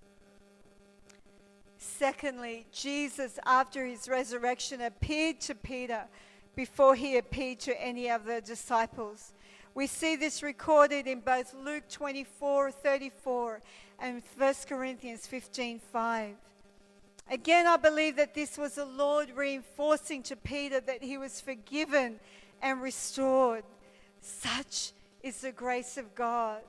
Secondly, 1.77 2.65
Jesus, 2.71 3.39
after 3.45 3.85
his 3.85 4.07
resurrection, 4.07 4.81
appeared 4.81 5.41
to 5.41 5.55
Peter 5.55 6.05
before 6.55 6.95
he 6.95 7.17
appeared 7.17 7.59
to 7.61 7.81
any 7.81 8.09
of 8.09 8.25
the 8.25 8.39
disciples. 8.39 9.33
We 9.75 9.87
see 9.87 10.15
this 10.15 10.43
recorded 10.43 11.07
in 11.07 11.21
both 11.21 11.53
Luke 11.53 11.89
24 11.89 12.71
34 12.71 13.61
and 13.99 14.21
1 14.37 14.53
Corinthians 14.67 15.25
15 15.25 15.79
5. 15.79 16.35
Again, 17.31 17.67
I 17.67 17.77
believe 17.77 18.17
that 18.17 18.35
this 18.35 18.57
was 18.57 18.75
the 18.75 18.85
Lord 18.85 19.31
reinforcing 19.35 20.23
to 20.23 20.35
Peter 20.35 20.79
that 20.81 21.03
he 21.03 21.17
was 21.17 21.41
forgiven 21.41 22.19
and 22.61 22.81
restored. 22.81 23.63
Such 24.21 24.91
is 25.23 25.41
the 25.41 25.51
grace 25.51 25.97
of 25.97 26.13
God. 26.13 26.61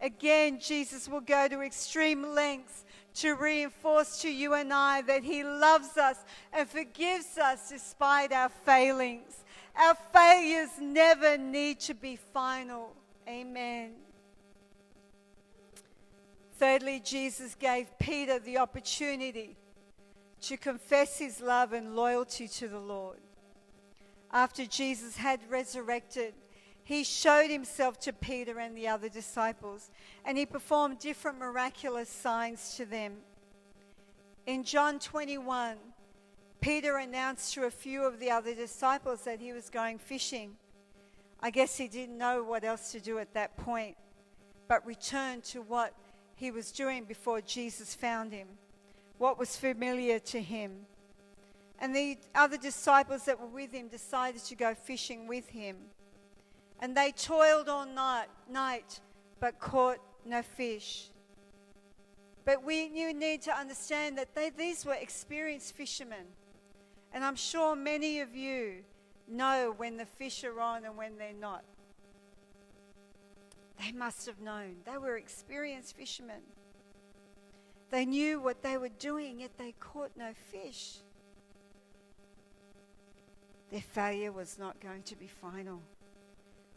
Again, 0.00 0.60
Jesus 0.60 1.08
will 1.08 1.22
go 1.22 1.48
to 1.48 1.62
extreme 1.62 2.34
lengths 2.34 2.84
to 3.14 3.34
reinforce 3.34 4.20
to 4.20 4.30
you 4.30 4.52
and 4.54 4.72
I 4.72 5.00
that 5.02 5.24
He 5.24 5.42
loves 5.42 5.96
us 5.96 6.18
and 6.52 6.68
forgives 6.68 7.38
us 7.38 7.70
despite 7.70 8.30
our 8.30 8.50
failings. 8.50 9.44
Our 9.78 9.94
failures 10.12 10.70
never 10.80 11.36
need 11.36 11.80
to 11.80 11.94
be 11.94 12.16
final. 12.16 12.94
Amen. 13.28 13.92
Thirdly, 16.58 17.02
Jesus 17.04 17.54
gave 17.54 17.98
Peter 17.98 18.38
the 18.38 18.58
opportunity 18.58 19.56
to 20.42 20.56
confess 20.56 21.18
his 21.18 21.40
love 21.40 21.72
and 21.74 21.94
loyalty 21.94 22.48
to 22.48 22.68
the 22.68 22.78
Lord. 22.78 23.18
After 24.32 24.64
Jesus 24.64 25.16
had 25.16 25.40
resurrected, 25.50 26.34
he 26.82 27.04
showed 27.04 27.50
himself 27.50 27.98
to 28.00 28.12
Peter 28.12 28.58
and 28.58 28.76
the 28.76 28.88
other 28.88 29.08
disciples, 29.08 29.90
and 30.24 30.38
he 30.38 30.46
performed 30.46 30.98
different 30.98 31.38
miraculous 31.38 32.08
signs 32.08 32.76
to 32.76 32.86
them. 32.86 33.16
In 34.46 34.62
John 34.62 34.98
21, 34.98 35.76
Peter 36.60 36.96
announced 36.96 37.54
to 37.54 37.64
a 37.64 37.70
few 37.70 38.04
of 38.04 38.18
the 38.18 38.30
other 38.30 38.54
disciples 38.54 39.22
that 39.22 39.40
he 39.40 39.52
was 39.52 39.70
going 39.70 39.98
fishing. 39.98 40.56
I 41.40 41.50
guess 41.50 41.76
he 41.76 41.88
didn't 41.88 42.18
know 42.18 42.42
what 42.42 42.64
else 42.64 42.92
to 42.92 43.00
do 43.00 43.18
at 43.18 43.34
that 43.34 43.56
point, 43.56 43.96
but 44.68 44.86
returned 44.86 45.44
to 45.44 45.62
what 45.62 45.94
he 46.34 46.50
was 46.50 46.72
doing 46.72 47.04
before 47.04 47.40
Jesus 47.40 47.94
found 47.94 48.32
him, 48.32 48.48
what 49.18 49.38
was 49.38 49.56
familiar 49.56 50.18
to 50.18 50.40
him. 50.40 50.86
And 51.78 51.94
the 51.94 52.18
other 52.34 52.56
disciples 52.56 53.24
that 53.26 53.38
were 53.38 53.46
with 53.46 53.72
him 53.72 53.88
decided 53.88 54.42
to 54.44 54.54
go 54.54 54.74
fishing 54.74 55.26
with 55.26 55.48
him. 55.48 55.76
And 56.80 56.96
they 56.96 57.12
toiled 57.12 57.68
all 57.68 57.86
night, 57.86 58.26
night 58.50 59.00
but 59.40 59.58
caught 59.58 59.98
no 60.24 60.42
fish. 60.42 61.08
But 62.44 62.62
we 62.62 62.86
you 62.86 63.12
need 63.12 63.42
to 63.42 63.52
understand 63.52 64.16
that 64.18 64.34
they, 64.34 64.50
these 64.50 64.86
were 64.86 64.94
experienced 64.94 65.74
fishermen. 65.74 66.26
And 67.16 67.24
I'm 67.24 67.34
sure 67.34 67.74
many 67.74 68.20
of 68.20 68.36
you 68.36 68.84
know 69.26 69.72
when 69.78 69.96
the 69.96 70.04
fish 70.04 70.44
are 70.44 70.60
on 70.60 70.84
and 70.84 70.98
when 70.98 71.16
they're 71.16 71.32
not. 71.32 71.64
They 73.80 73.90
must 73.92 74.26
have 74.26 74.38
known. 74.38 74.76
They 74.84 74.98
were 74.98 75.16
experienced 75.16 75.96
fishermen. 75.96 76.42
They 77.88 78.04
knew 78.04 78.38
what 78.38 78.62
they 78.62 78.76
were 78.76 78.90
doing, 78.90 79.40
yet 79.40 79.56
they 79.56 79.72
caught 79.80 80.10
no 80.14 80.32
fish. 80.52 80.98
Their 83.70 83.80
failure 83.80 84.30
was 84.30 84.58
not 84.58 84.78
going 84.80 85.02
to 85.04 85.16
be 85.16 85.26
final. 85.26 85.80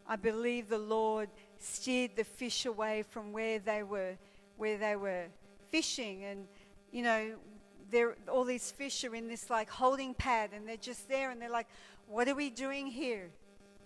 I 0.07 0.15
believe 0.15 0.69
the 0.69 0.77
Lord 0.77 1.27
steered 1.57 2.15
the 2.15 2.23
fish 2.23 2.65
away 2.65 3.03
from 3.03 3.33
where 3.33 3.59
they 3.59 3.83
were, 3.83 4.15
where 4.55 4.77
they 4.77 4.95
were 4.95 5.25
fishing, 5.69 6.23
and 6.23 6.47
you 6.93 7.03
know, 7.03 7.35
all 8.31 8.43
these 8.43 8.71
fish 8.71 9.03
are 9.03 9.15
in 9.15 9.27
this 9.27 9.49
like 9.49 9.69
holding 9.69 10.13
pad, 10.13 10.51
and 10.53 10.67
they're 10.67 10.77
just 10.77 11.07
there, 11.07 11.31
and 11.31 11.41
they're 11.41 11.49
like, 11.49 11.67
"What 12.07 12.27
are 12.27 12.35
we 12.35 12.49
doing 12.49 12.87
here? 12.87 13.29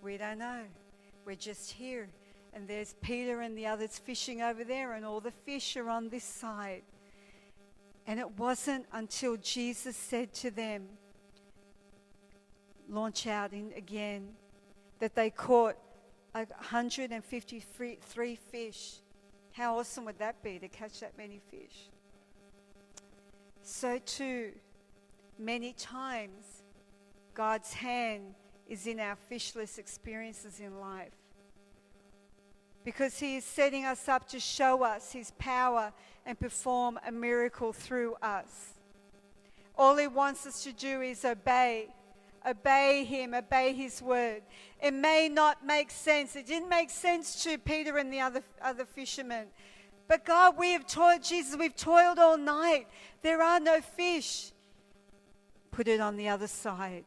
We 0.02 0.16
don't 0.16 0.38
know. 0.38 0.62
We're 1.24 1.36
just 1.36 1.72
here." 1.72 2.08
And 2.52 2.68
there's 2.68 2.94
Peter 3.02 3.40
and 3.40 3.58
the 3.58 3.66
others 3.66 3.98
fishing 3.98 4.40
over 4.40 4.64
there, 4.64 4.92
and 4.92 5.04
all 5.04 5.20
the 5.20 5.32
fish 5.32 5.76
are 5.76 5.88
on 5.88 6.08
this 6.08 6.24
side. 6.24 6.82
And 8.06 8.20
it 8.20 8.38
wasn't 8.38 8.86
until 8.92 9.36
Jesus 9.36 9.96
said 9.96 10.32
to 10.34 10.50
them, 10.50 10.88
launch 12.88 13.26
out 13.26 13.52
in 13.52 13.72
again 13.76 14.34
that 14.98 15.14
they 15.14 15.30
caught 15.30 15.76
153 16.32 18.36
fish. 18.36 18.94
How 19.52 19.78
awesome 19.78 20.04
would 20.04 20.18
that 20.18 20.42
be 20.42 20.58
to 20.58 20.68
catch 20.68 21.00
that 21.00 21.16
many 21.16 21.40
fish? 21.50 21.88
So, 23.66 23.98
too, 24.04 24.52
many 25.38 25.72
times 25.72 26.62
God's 27.32 27.72
hand 27.72 28.34
is 28.68 28.86
in 28.86 29.00
our 29.00 29.16
fishless 29.30 29.78
experiences 29.78 30.60
in 30.60 30.78
life. 30.80 31.14
Because 32.84 33.18
He 33.18 33.36
is 33.36 33.44
setting 33.44 33.86
us 33.86 34.06
up 34.06 34.28
to 34.28 34.38
show 34.38 34.82
us 34.82 35.12
His 35.12 35.30
power 35.38 35.94
and 36.26 36.38
perform 36.38 37.00
a 37.08 37.10
miracle 37.10 37.72
through 37.72 38.16
us. 38.20 38.74
All 39.78 39.96
He 39.96 40.08
wants 40.08 40.46
us 40.46 40.62
to 40.64 40.72
do 40.72 41.00
is 41.00 41.24
obey. 41.24 41.88
Obey 42.46 43.04
Him, 43.04 43.32
obey 43.32 43.72
His 43.72 44.02
word. 44.02 44.42
It 44.82 44.92
may 44.92 45.30
not 45.30 45.64
make 45.64 45.90
sense. 45.90 46.36
It 46.36 46.46
didn't 46.46 46.68
make 46.68 46.90
sense 46.90 47.42
to 47.44 47.56
Peter 47.56 47.96
and 47.96 48.12
the 48.12 48.20
other, 48.20 48.42
other 48.60 48.84
fishermen. 48.84 49.46
But 50.06 50.26
God, 50.26 50.58
we 50.58 50.72
have 50.72 50.86
toiled, 50.86 51.22
Jesus, 51.22 51.56
we've 51.56 51.74
toiled 51.74 52.18
all 52.18 52.36
night. 52.36 52.88
There 53.24 53.40
are 53.40 53.58
no 53.58 53.80
fish. 53.80 54.52
Put 55.70 55.88
it 55.88 55.98
on 55.98 56.18
the 56.18 56.28
other 56.28 56.46
side. 56.46 57.06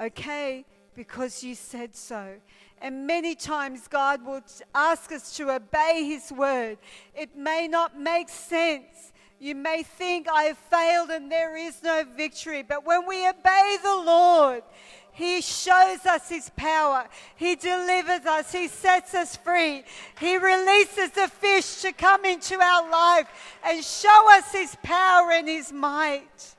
Okay, 0.00 0.64
because 0.96 1.44
you 1.44 1.54
said 1.54 1.94
so. 1.94 2.34
And 2.80 3.06
many 3.06 3.36
times 3.36 3.86
God 3.86 4.26
will 4.26 4.42
ask 4.74 5.12
us 5.12 5.36
to 5.36 5.54
obey 5.54 6.02
His 6.04 6.32
word. 6.32 6.78
It 7.14 7.36
may 7.36 7.68
not 7.68 7.96
make 7.96 8.28
sense. 8.28 9.12
You 9.38 9.54
may 9.54 9.84
think 9.84 10.28
I 10.28 10.44
have 10.44 10.58
failed 10.58 11.10
and 11.10 11.30
there 11.30 11.56
is 11.56 11.80
no 11.80 12.02
victory. 12.16 12.64
But 12.64 12.84
when 12.84 13.06
we 13.06 13.28
obey 13.28 13.76
the 13.84 14.02
Lord, 14.04 14.64
He 15.12 15.42
shows 15.42 16.06
us 16.06 16.28
His 16.28 16.50
power. 16.56 17.06
He 17.36 17.54
delivers 17.54 18.24
us. 18.24 18.50
He 18.50 18.68
sets 18.68 19.14
us 19.14 19.36
free. 19.36 19.84
He 20.18 20.36
releases 20.36 21.10
the 21.10 21.28
fish 21.28 21.82
to 21.82 21.92
come 21.92 22.24
into 22.24 22.58
our 22.58 22.90
life 22.90 23.28
and 23.64 23.84
show 23.84 24.36
us 24.36 24.52
His 24.52 24.74
power 24.82 25.30
and 25.32 25.46
His 25.46 25.70
might. 25.70 26.54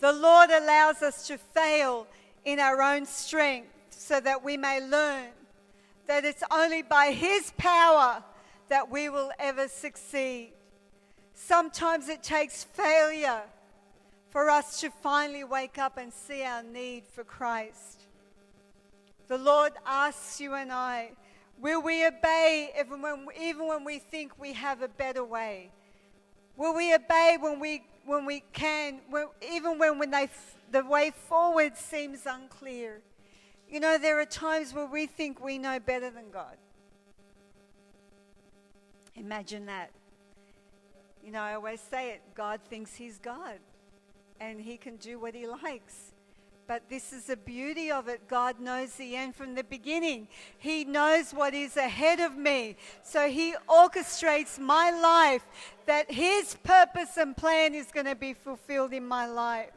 The 0.00 0.12
Lord 0.12 0.50
allows 0.50 1.02
us 1.02 1.26
to 1.28 1.38
fail 1.38 2.08
in 2.44 2.58
our 2.58 2.82
own 2.82 3.06
strength 3.06 3.70
so 3.90 4.18
that 4.20 4.44
we 4.44 4.56
may 4.56 4.80
learn 4.80 5.28
that 6.06 6.24
it's 6.24 6.42
only 6.50 6.82
by 6.82 7.12
His 7.12 7.52
power 7.56 8.22
that 8.68 8.90
we 8.90 9.08
will 9.08 9.30
ever 9.38 9.68
succeed. 9.68 10.52
Sometimes 11.32 12.08
it 12.08 12.22
takes 12.22 12.64
failure 12.64 13.42
for 14.34 14.50
us 14.50 14.80
to 14.80 14.90
finally 14.90 15.44
wake 15.44 15.78
up 15.78 15.96
and 15.96 16.12
see 16.12 16.42
our 16.42 16.60
need 16.60 17.04
for 17.06 17.22
Christ. 17.22 18.02
The 19.28 19.38
Lord 19.38 19.74
asks 19.86 20.40
you 20.40 20.54
and 20.54 20.72
I, 20.72 21.12
will 21.60 21.80
we 21.80 22.04
obey 22.04 22.72
even 22.76 23.00
when, 23.00 23.28
even 23.40 23.68
when 23.68 23.84
we 23.84 24.00
think 24.00 24.36
we 24.36 24.52
have 24.54 24.82
a 24.82 24.88
better 24.88 25.22
way? 25.22 25.70
Will 26.56 26.74
we 26.74 26.92
obey 26.92 27.36
when 27.40 27.60
we 27.60 27.84
when 28.06 28.26
we 28.26 28.42
can, 28.52 29.02
when, 29.08 29.28
even 29.40 29.78
when, 29.78 30.00
when 30.00 30.10
they, 30.10 30.28
the 30.72 30.84
way 30.84 31.10
forward 31.10 31.76
seems 31.76 32.26
unclear. 32.26 33.00
You 33.70 33.80
know, 33.80 33.96
there 33.96 34.20
are 34.20 34.26
times 34.26 34.74
where 34.74 34.84
we 34.84 35.06
think 35.06 35.42
we 35.42 35.56
know 35.56 35.78
better 35.78 36.10
than 36.10 36.30
God. 36.30 36.56
Imagine 39.14 39.66
that. 39.66 39.90
You 41.24 41.32
know, 41.32 41.40
I 41.40 41.54
always 41.54 41.80
say 41.80 42.10
it 42.10 42.20
God 42.34 42.60
thinks 42.68 42.96
He's 42.96 43.18
God 43.18 43.58
and 44.50 44.60
He 44.60 44.76
can 44.76 44.96
do 44.96 45.18
what 45.18 45.34
He 45.34 45.46
likes. 45.46 46.12
But 46.66 46.88
this 46.88 47.12
is 47.12 47.24
the 47.24 47.36
beauty 47.36 47.90
of 47.90 48.08
it. 48.08 48.26
God 48.26 48.58
knows 48.58 48.94
the 48.94 49.16
end 49.16 49.34
from 49.34 49.54
the 49.54 49.64
beginning. 49.64 50.28
He 50.56 50.84
knows 50.84 51.32
what 51.32 51.52
is 51.52 51.76
ahead 51.76 52.20
of 52.20 52.36
me. 52.36 52.76
So 53.02 53.28
He 53.28 53.54
orchestrates 53.68 54.58
my 54.58 54.90
life 54.90 55.44
that 55.86 56.10
His 56.10 56.56
purpose 56.62 57.16
and 57.18 57.36
plan 57.36 57.74
is 57.74 57.92
going 57.92 58.06
to 58.06 58.14
be 58.14 58.32
fulfilled 58.32 58.92
in 58.92 59.06
my 59.06 59.26
life. 59.26 59.72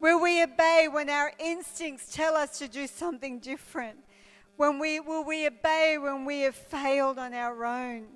Will 0.00 0.20
we 0.20 0.42
obey 0.42 0.88
when 0.90 1.08
our 1.10 1.32
instincts 1.38 2.14
tell 2.14 2.34
us 2.34 2.58
to 2.58 2.68
do 2.68 2.86
something 2.86 3.38
different? 3.38 3.98
When 4.56 4.78
we, 4.78 5.00
will 5.00 5.24
we 5.24 5.46
obey 5.46 5.98
when 6.00 6.24
we 6.24 6.40
have 6.42 6.54
failed 6.54 7.18
on 7.18 7.34
our 7.34 7.64
own? 7.64 8.06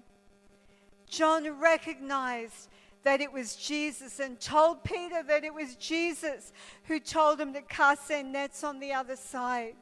John 1.08 1.60
recognized 1.60 2.68
that 3.02 3.20
it 3.20 3.32
was 3.32 3.56
Jesus 3.56 4.20
and 4.20 4.38
told 4.38 4.84
Peter 4.84 5.22
that 5.22 5.44
it 5.44 5.54
was 5.54 5.76
Jesus 5.76 6.52
who 6.84 7.00
told 7.00 7.40
him 7.40 7.52
to 7.54 7.62
cast 7.62 8.08
their 8.08 8.22
nets 8.22 8.62
on 8.62 8.78
the 8.78 8.92
other 8.92 9.16
side. 9.16 9.74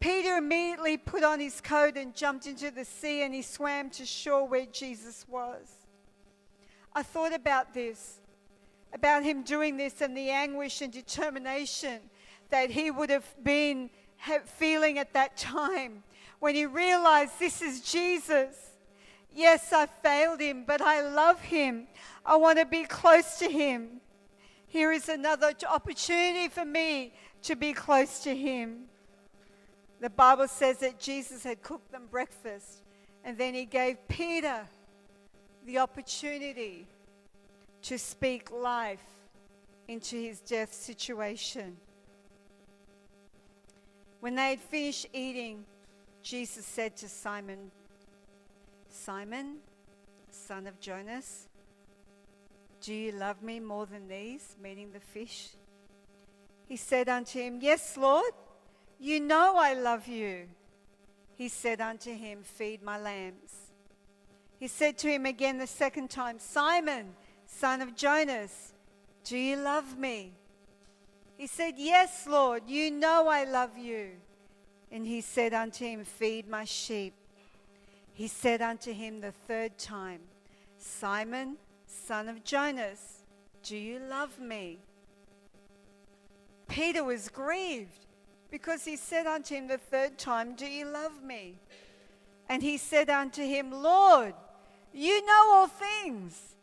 Peter 0.00 0.36
immediately 0.36 0.96
put 0.96 1.24
on 1.24 1.40
his 1.40 1.60
coat 1.60 1.96
and 1.96 2.14
jumped 2.14 2.46
into 2.46 2.70
the 2.70 2.84
sea 2.84 3.22
and 3.22 3.34
he 3.34 3.42
swam 3.42 3.90
to 3.90 4.06
shore 4.06 4.46
where 4.46 4.66
Jesus 4.66 5.24
was. 5.28 5.68
I 6.94 7.02
thought 7.02 7.32
about 7.32 7.74
this, 7.74 8.20
about 8.92 9.22
him 9.22 9.42
doing 9.42 9.76
this 9.76 10.00
and 10.00 10.16
the 10.16 10.30
anguish 10.30 10.80
and 10.82 10.92
determination 10.92 12.00
that 12.50 12.70
he 12.70 12.90
would 12.90 13.10
have 13.10 13.26
been 13.42 13.90
feeling 14.46 14.98
at 14.98 15.12
that 15.12 15.36
time 15.36 16.02
when 16.40 16.54
he 16.54 16.66
realized 16.66 17.38
this 17.38 17.62
is 17.62 17.80
Jesus 17.80 18.56
Yes, 19.34 19.72
I 19.72 19.86
failed 19.86 20.40
him, 20.40 20.64
but 20.66 20.80
I 20.80 21.02
love 21.02 21.40
him. 21.40 21.86
I 22.24 22.36
want 22.36 22.58
to 22.58 22.66
be 22.66 22.84
close 22.84 23.38
to 23.38 23.48
him. 23.48 24.00
Here 24.66 24.92
is 24.92 25.08
another 25.08 25.52
opportunity 25.68 26.48
for 26.48 26.64
me 26.64 27.12
to 27.42 27.56
be 27.56 27.72
close 27.72 28.20
to 28.20 28.34
him. 28.34 28.84
The 30.00 30.10
Bible 30.10 30.48
says 30.48 30.78
that 30.78 30.98
Jesus 31.00 31.42
had 31.42 31.62
cooked 31.62 31.90
them 31.90 32.06
breakfast 32.10 32.82
and 33.24 33.36
then 33.36 33.54
he 33.54 33.64
gave 33.64 33.96
Peter 34.08 34.66
the 35.66 35.78
opportunity 35.78 36.86
to 37.82 37.98
speak 37.98 38.50
life 38.50 39.02
into 39.88 40.16
his 40.16 40.40
death 40.40 40.72
situation. 40.72 41.76
When 44.20 44.34
they 44.34 44.50
had 44.50 44.60
finished 44.60 45.06
eating, 45.12 45.64
Jesus 46.22 46.66
said 46.66 46.96
to 46.98 47.08
Simon, 47.08 47.70
Simon, 49.04 49.58
son 50.30 50.66
of 50.66 50.80
Jonas, 50.80 51.48
do 52.80 52.92
you 52.92 53.12
love 53.12 53.42
me 53.42 53.60
more 53.60 53.86
than 53.86 54.08
these? 54.08 54.56
Meaning 54.60 54.90
the 54.92 55.00
fish. 55.00 55.50
He 56.66 56.76
said 56.76 57.08
unto 57.08 57.38
him, 57.38 57.60
Yes, 57.60 57.96
Lord, 57.96 58.32
you 58.98 59.20
know 59.20 59.54
I 59.56 59.74
love 59.74 60.08
you. 60.08 60.48
He 61.36 61.48
said 61.48 61.80
unto 61.80 62.12
him, 62.12 62.42
Feed 62.42 62.82
my 62.82 62.98
lambs. 62.98 63.72
He 64.58 64.66
said 64.66 64.98
to 64.98 65.08
him 65.08 65.26
again 65.26 65.58
the 65.58 65.66
second 65.66 66.10
time, 66.10 66.38
Simon, 66.40 67.14
son 67.46 67.80
of 67.80 67.94
Jonas, 67.94 68.72
do 69.24 69.38
you 69.38 69.56
love 69.56 69.96
me? 69.96 70.32
He 71.36 71.46
said, 71.46 71.74
Yes, 71.76 72.26
Lord, 72.26 72.64
you 72.66 72.90
know 72.90 73.28
I 73.28 73.44
love 73.44 73.78
you. 73.78 74.10
And 74.90 75.06
he 75.06 75.20
said 75.20 75.54
unto 75.54 75.84
him, 75.84 76.04
Feed 76.04 76.48
my 76.48 76.64
sheep. 76.64 77.14
He 78.18 78.26
said 78.26 78.60
unto 78.60 78.92
him 78.92 79.20
the 79.20 79.30
third 79.30 79.78
time, 79.78 80.22
Simon, 80.76 81.56
son 81.86 82.28
of 82.28 82.42
Jonas, 82.42 83.22
do 83.62 83.76
you 83.76 84.00
love 84.00 84.40
me? 84.40 84.80
Peter 86.66 87.04
was 87.04 87.28
grieved 87.28 88.06
because 88.50 88.84
he 88.84 88.96
said 88.96 89.28
unto 89.28 89.54
him 89.54 89.68
the 89.68 89.78
third 89.78 90.18
time, 90.18 90.56
Do 90.56 90.66
you 90.66 90.86
love 90.86 91.22
me? 91.22 91.60
And 92.48 92.60
he 92.60 92.76
said 92.76 93.08
unto 93.08 93.40
him, 93.40 93.70
Lord, 93.70 94.34
you 94.92 95.24
know 95.24 95.52
all 95.54 95.68
things. 95.68 96.56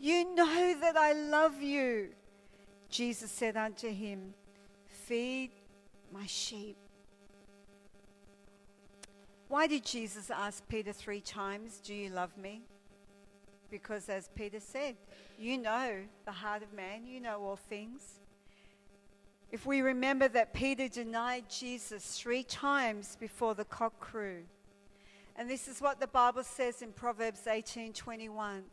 You 0.00 0.34
know 0.34 0.74
that 0.80 0.96
I 0.96 1.12
love 1.12 1.62
you. 1.62 2.08
Jesus 2.90 3.30
said 3.30 3.56
unto 3.56 3.88
him, 3.88 4.34
Feed 4.88 5.52
my 6.12 6.26
sheep. 6.26 6.78
Why 9.48 9.66
did 9.66 9.84
Jesus 9.84 10.30
ask 10.30 10.66
Peter 10.68 10.92
three 10.92 11.22
times, 11.22 11.80
Do 11.82 11.94
you 11.94 12.10
love 12.10 12.36
me? 12.36 12.62
Because, 13.70 14.08
as 14.10 14.28
Peter 14.34 14.60
said, 14.60 14.96
you 15.38 15.56
know 15.56 15.96
the 16.26 16.32
heart 16.32 16.62
of 16.62 16.72
man, 16.74 17.06
you 17.06 17.20
know 17.20 17.40
all 17.42 17.56
things. 17.56 18.20
If 19.50 19.64
we 19.64 19.80
remember 19.80 20.28
that 20.28 20.52
Peter 20.52 20.88
denied 20.88 21.48
Jesus 21.48 22.18
three 22.18 22.42
times 22.42 23.16
before 23.18 23.54
the 23.54 23.64
cock 23.64 23.98
crew, 23.98 24.42
and 25.36 25.48
this 25.48 25.66
is 25.66 25.80
what 25.80 25.98
the 26.00 26.06
Bible 26.06 26.44
says 26.44 26.82
in 26.82 26.92
Proverbs 26.92 27.46
18:21, 27.46 28.64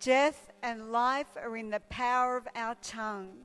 death 0.00 0.50
and 0.62 0.90
life 0.90 1.36
are 1.36 1.56
in 1.56 1.70
the 1.70 1.80
power 1.88 2.36
of 2.36 2.48
our 2.56 2.74
tongue. 2.76 3.44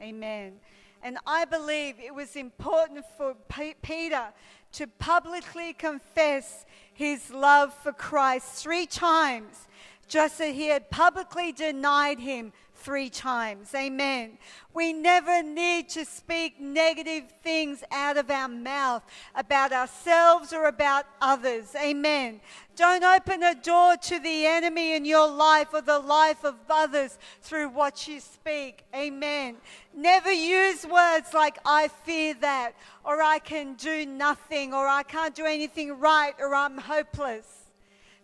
Amen. 0.00 0.60
And 1.04 1.18
I 1.26 1.44
believe 1.44 1.96
it 2.00 2.14
was 2.14 2.34
important 2.34 3.04
for 3.18 3.36
Peter 3.82 4.32
to 4.72 4.86
publicly 4.86 5.74
confess 5.74 6.64
his 6.94 7.30
love 7.30 7.74
for 7.74 7.92
Christ 7.92 8.54
three 8.54 8.86
times, 8.86 9.68
just 10.08 10.40
as 10.40 10.54
he 10.54 10.68
had 10.68 10.90
publicly 10.90 11.52
denied 11.52 12.18
him 12.18 12.54
three 12.84 13.08
times. 13.08 13.74
Amen. 13.74 14.36
We 14.74 14.92
never 14.92 15.42
need 15.42 15.88
to 15.90 16.04
speak 16.04 16.60
negative 16.60 17.24
things 17.42 17.82
out 17.90 18.18
of 18.18 18.30
our 18.30 18.48
mouth 18.48 19.02
about 19.34 19.72
ourselves 19.72 20.52
or 20.52 20.66
about 20.66 21.06
others. 21.20 21.74
Amen. 21.74 22.40
Don't 22.76 23.02
open 23.02 23.42
a 23.42 23.54
door 23.54 23.96
to 23.96 24.18
the 24.18 24.46
enemy 24.46 24.94
in 24.94 25.06
your 25.06 25.30
life 25.30 25.68
or 25.72 25.80
the 25.80 25.98
life 25.98 26.44
of 26.44 26.56
others 26.68 27.18
through 27.40 27.70
what 27.70 28.06
you 28.06 28.20
speak. 28.20 28.84
Amen. 28.94 29.56
Never 29.96 30.32
use 30.32 30.84
words 30.84 31.32
like, 31.32 31.58
I 31.64 31.88
fear 31.88 32.34
that, 32.40 32.72
or 33.02 33.22
I 33.22 33.38
can 33.38 33.74
do 33.74 34.04
nothing, 34.04 34.74
or 34.74 34.86
I 34.86 35.04
can't 35.04 35.34
do 35.34 35.46
anything 35.46 35.98
right, 35.98 36.34
or 36.38 36.54
I'm 36.54 36.76
hopeless. 36.76 37.46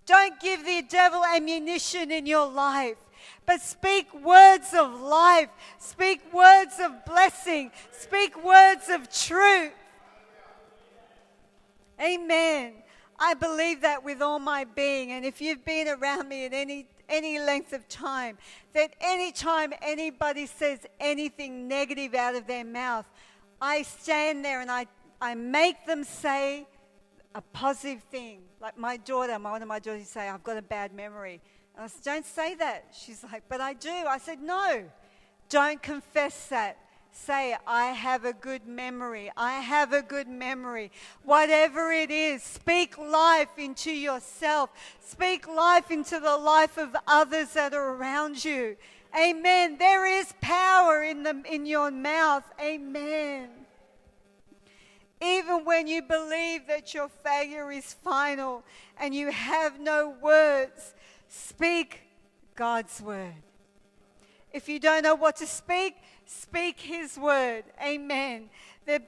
Don't 0.05 0.39
give 0.41 0.67
the 0.67 0.83
devil 0.83 1.25
ammunition 1.25 2.11
in 2.11 2.27
your 2.27 2.51
life 2.51 2.97
but 3.47 3.61
speak 3.61 4.13
words 4.15 4.73
of 4.75 5.01
life, 5.01 5.49
speak 5.79 6.21
words 6.33 6.75
of 6.81 7.05
blessing, 7.05 7.71
speak 7.93 8.43
words 8.45 8.89
of 8.89 9.13
truth. 9.13 9.73
Amen. 12.01 12.75
I 13.19 13.35
believe 13.35 13.83
that 13.83 14.03
with 14.03 14.23
all 14.23 14.39
my 14.39 14.65
being. 14.65 15.13
And 15.13 15.25
if 15.25 15.43
you've 15.43 15.65
been 15.65 15.89
around 15.89 16.29
me 16.29 16.47
at 16.47 16.55
any, 16.55 16.87
any 17.09 17.39
length 17.39 17.75
of 17.75 17.87
time, 17.89 18.39
that 18.73 18.95
anytime 19.01 19.75
anybody 19.83 20.47
says 20.47 20.87
anything 20.99 21.69
negative 21.69 22.15
out 22.15 22.35
of 22.35 22.47
their 22.47 22.65
mouth, 22.65 23.05
I 23.61 23.83
stand 23.83 24.43
there 24.43 24.63
and 24.63 24.71
I, 24.71 24.87
I 25.21 25.35
make 25.35 25.85
them 25.85 26.03
say 26.05 26.67
a 27.35 27.43
positive 27.43 28.03
thing. 28.05 28.41
Like 28.61 28.79
my 28.79 28.97
daughter, 28.97 29.39
my, 29.39 29.51
one 29.51 29.63
of 29.63 29.69
my 29.69 29.79
daughters 29.79 30.09
say, 30.09 30.29
I've 30.29 30.43
got 30.43 30.57
a 30.57 30.63
bad 30.63 30.95
memory. 30.95 31.43
I 31.81 31.87
said, 31.87 32.03
Don't 32.05 32.27
say 32.27 32.55
that. 32.57 32.85
She's 32.93 33.25
like, 33.25 33.45
But 33.49 33.61
I 33.61 33.73
do. 33.73 33.91
I 33.91 34.19
said, 34.19 34.43
No, 34.43 34.85
don't 35.49 35.83
confess 35.83 36.49
that. 36.49 36.77
Say, 37.13 37.57
I 37.67 37.87
have 37.87 38.25
a 38.25 38.33
good 38.33 38.67
memory. 38.69 39.33
I 39.37 39.55
have 39.55 39.93
a 39.93 40.03
good 40.03 40.29
memory. 40.29 40.93
Whatever 41.25 41.91
it 41.91 42.11
is, 42.11 42.43
speak 42.43 42.97
life 42.99 43.59
into 43.59 43.91
yourself. 43.91 44.71
Speak 45.01 45.49
life 45.49 45.91
into 45.91 46.21
the 46.21 46.37
life 46.37 46.79
of 46.79 46.95
others 47.09 47.55
that 47.55 47.75
are 47.75 47.95
around 47.95 48.45
you. 48.45 48.77
Amen. 49.19 49.77
There 49.77 50.07
is 50.07 50.33
power 50.41 51.03
in, 51.03 51.25
the, 51.25 51.43
in 51.51 51.67
your 51.67 51.91
mouth. 51.91 52.45
Amen. 52.61 53.49
Even 55.21 55.65
when 55.65 55.87
you 55.87 56.03
believe 56.03 56.67
that 56.69 56.95
your 56.95 57.09
failure 57.09 57.73
is 57.73 57.93
final 57.93 58.63
and 58.99 59.15
you 59.15 59.31
have 59.31 59.81
no 59.81 60.15
words, 60.23 60.95
Speak 61.33 62.01
God's 62.57 63.01
word. 63.01 63.35
If 64.53 64.69
you 64.69 64.81
don't 64.81 65.05
know 65.05 65.15
what 65.15 65.37
to 65.37 65.47
speak, 65.47 65.95
speak 66.27 66.81
His 66.81 67.17
word. 67.17 67.63
Amen. 67.81 68.51
The 68.91 69.03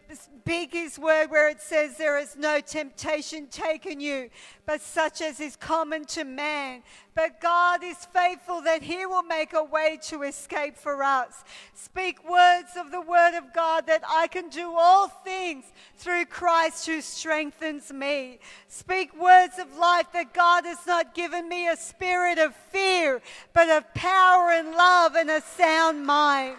biggest 0.44 0.96
word 1.00 1.28
where 1.32 1.48
it 1.48 1.60
says, 1.60 1.96
There 1.96 2.16
is 2.16 2.36
no 2.36 2.60
temptation 2.60 3.48
taken 3.48 4.00
you, 4.00 4.30
but 4.64 4.80
such 4.80 5.20
as 5.20 5.40
is 5.40 5.56
common 5.56 6.04
to 6.04 6.22
man. 6.22 6.84
But 7.16 7.40
God 7.40 7.82
is 7.82 7.96
faithful 8.14 8.60
that 8.60 8.84
He 8.84 9.04
will 9.06 9.24
make 9.24 9.54
a 9.54 9.64
way 9.64 9.98
to 10.04 10.22
escape 10.22 10.76
for 10.76 11.02
us. 11.02 11.42
Speak 11.74 12.24
words 12.30 12.76
of 12.78 12.92
the 12.92 13.00
Word 13.00 13.36
of 13.36 13.52
God 13.52 13.88
that 13.88 14.04
I 14.08 14.28
can 14.28 14.50
do 14.50 14.72
all 14.78 15.08
things 15.08 15.64
through 15.96 16.26
Christ 16.26 16.86
who 16.86 17.00
strengthens 17.00 17.92
me. 17.92 18.38
Speak 18.68 19.20
words 19.20 19.58
of 19.58 19.76
life 19.76 20.06
that 20.12 20.32
God 20.32 20.64
has 20.64 20.86
not 20.86 21.12
given 21.12 21.48
me 21.48 21.66
a 21.66 21.76
spirit 21.76 22.38
of 22.38 22.54
fear, 22.54 23.20
but 23.52 23.68
of 23.68 23.92
power 23.94 24.50
and 24.50 24.76
love 24.76 25.16
and 25.16 25.28
a 25.28 25.40
sound 25.40 26.06
mind 26.06 26.56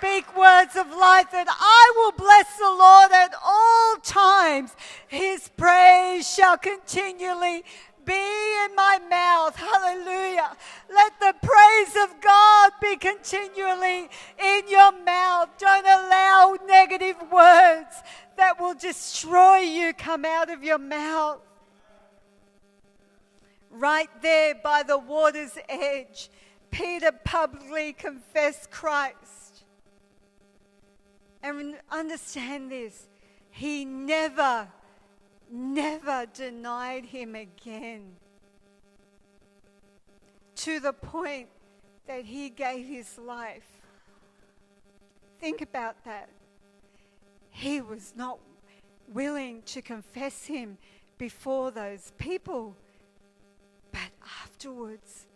speak 0.00 0.36
words 0.36 0.76
of 0.76 0.88
life 0.88 1.28
and 1.34 1.48
I 1.50 1.92
will 1.96 2.12
bless 2.12 2.56
the 2.56 2.64
Lord 2.64 3.12
at 3.12 3.34
all 3.44 3.96
times. 4.02 4.74
His 5.08 5.48
praise 5.56 6.28
shall 6.28 6.56
continually 6.56 7.64
be 8.06 8.14
in 8.14 8.74
my 8.74 8.98
mouth. 9.10 9.56
Hallelujah. 9.56 10.56
Let 10.88 11.20
the 11.20 11.34
praise 11.42 11.96
of 12.02 12.20
God 12.22 12.72
be 12.80 12.96
continually 12.96 14.08
in 14.42 14.68
your 14.68 14.92
mouth. 15.04 15.50
Don't 15.58 15.84
allow 15.84 16.56
negative 16.66 17.16
words 17.30 18.02
that 18.38 18.58
will 18.58 18.74
destroy 18.74 19.58
you 19.58 19.92
come 19.92 20.24
out 20.24 20.50
of 20.50 20.64
your 20.64 20.78
mouth. 20.78 21.40
Right 23.70 24.10
there 24.22 24.54
by 24.54 24.82
the 24.82 24.98
water's 24.98 25.58
edge, 25.68 26.30
Peter 26.70 27.12
publicly 27.12 27.92
confessed 27.92 28.70
Christ. 28.70 29.39
And 31.42 31.76
understand 31.90 32.70
this 32.70 33.08
He 33.50 33.84
never, 33.84 34.68
never 35.50 36.26
denied 36.26 37.06
him 37.06 37.34
again. 37.34 38.16
To 40.56 40.80
the 40.80 40.92
point 40.92 41.48
that 42.06 42.24
he 42.24 42.50
gave 42.50 42.86
his 42.86 43.18
life. 43.18 43.66
Think 45.38 45.62
about 45.62 46.04
that. 46.04 46.28
He 47.50 47.80
was 47.80 48.12
not 48.14 48.38
willing 49.12 49.62
to 49.62 49.80
confess 49.80 50.44
him 50.44 50.76
before 51.18 51.70
those 51.70 52.12
people. 52.18 52.76
But 53.92 54.10
afterwards, 54.42 55.26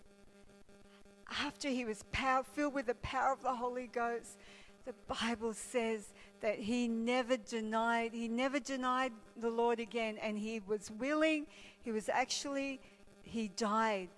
after 1.40 1.68
he 1.68 1.84
was 1.84 2.04
power, 2.12 2.42
filled 2.42 2.74
with 2.74 2.86
the 2.86 2.94
power 2.96 3.32
of 3.32 3.42
the 3.42 3.54
Holy 3.54 3.86
Ghost, 3.86 4.38
the 4.84 4.94
Bible 5.22 5.54
says 5.54 6.12
that 6.40 6.58
he 6.58 6.88
never 6.88 7.36
denied, 7.36 8.12
he 8.12 8.28
never 8.28 8.60
denied 8.60 9.12
the 9.36 9.48
Lord 9.48 9.80
again, 9.80 10.18
and 10.20 10.38
he 10.38 10.60
was 10.60 10.90
willing, 10.90 11.46
he 11.82 11.90
was 11.90 12.08
actually, 12.08 12.80
he 13.22 13.48
died 13.48 14.08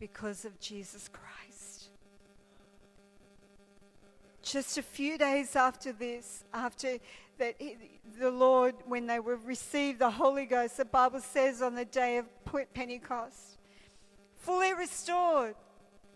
because 0.00 0.44
of 0.44 0.58
Jesus 0.58 1.08
Christ. 1.08 1.90
Just 4.42 4.78
a 4.78 4.82
few 4.82 5.18
days 5.18 5.54
after 5.54 5.92
this, 5.92 6.44
after 6.52 6.98
that, 7.38 7.54
he, 7.58 7.76
the 8.18 8.30
Lord, 8.30 8.74
when 8.86 9.06
they 9.06 9.20
were 9.20 9.36
received 9.36 10.00
the 10.00 10.10
Holy 10.10 10.46
Ghost, 10.46 10.78
the 10.78 10.84
Bible 10.84 11.20
says 11.20 11.62
on 11.62 11.74
the 11.74 11.84
day 11.84 12.18
of 12.18 12.26
Pentecost, 12.74 13.58
fully 14.36 14.72
restored 14.74 15.54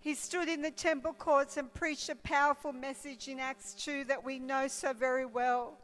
he 0.02 0.14
stood 0.14 0.48
in 0.48 0.62
the 0.62 0.70
temple 0.72 1.12
courts 1.12 1.56
and 1.56 1.72
preached 1.72 2.08
a 2.08 2.16
powerful 2.16 2.72
message 2.72 3.28
in 3.28 3.38
Acts 3.38 3.72
2 3.74 4.02
that 4.06 4.24
we 4.24 4.40
know 4.40 4.66
so 4.66 4.92
very 4.92 5.24
well. 5.24 5.78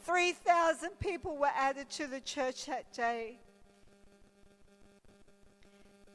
3,000 0.00 0.98
people 0.98 1.36
were 1.36 1.50
added 1.54 1.90
to 1.90 2.06
the 2.06 2.20
church 2.20 2.64
that 2.64 2.90
day. 2.94 3.38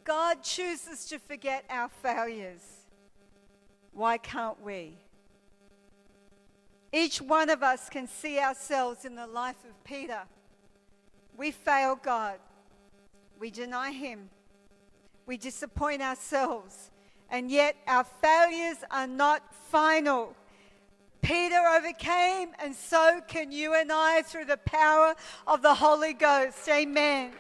God 0.04 0.42
chooses 0.42 1.06
to 1.06 1.20
forget 1.20 1.66
our 1.70 1.88
failures. 1.88 2.64
Why 3.94 4.18
can't 4.18 4.60
we? 4.64 4.98
Each 6.92 7.22
one 7.22 7.52
of 7.52 7.62
us 7.62 7.90
can 7.90 8.08
see 8.08 8.40
ourselves 8.40 9.06
in 9.06 9.14
the 9.14 9.28
life 9.28 9.64
of 9.70 9.84
Peter. 9.84 10.22
We 11.38 11.52
fail 11.52 11.96
God. 11.96 12.40
We 13.40 13.52
deny 13.52 13.92
Him. 13.92 14.32
We 15.28 15.38
disappoint 15.38 16.02
ourselves 16.02 16.90
and 17.32 17.50
yet 17.52 17.76
our 17.88 18.04
failures 18.04 18.78
are 18.92 19.08
not 19.08 19.44
final. 19.70 20.36
Peter 21.22 21.60
overcame, 21.78 22.50
and 22.60 22.74
so 22.74 23.22
can 23.28 23.52
you 23.52 23.74
and 23.76 23.92
I 23.92 24.22
through 24.22 24.46
the 24.46 24.58
power 24.58 25.16
of 25.46 25.62
the 25.62 25.74
Holy 25.74 26.14
Ghost. 26.14 26.68
Amen. 26.70 27.34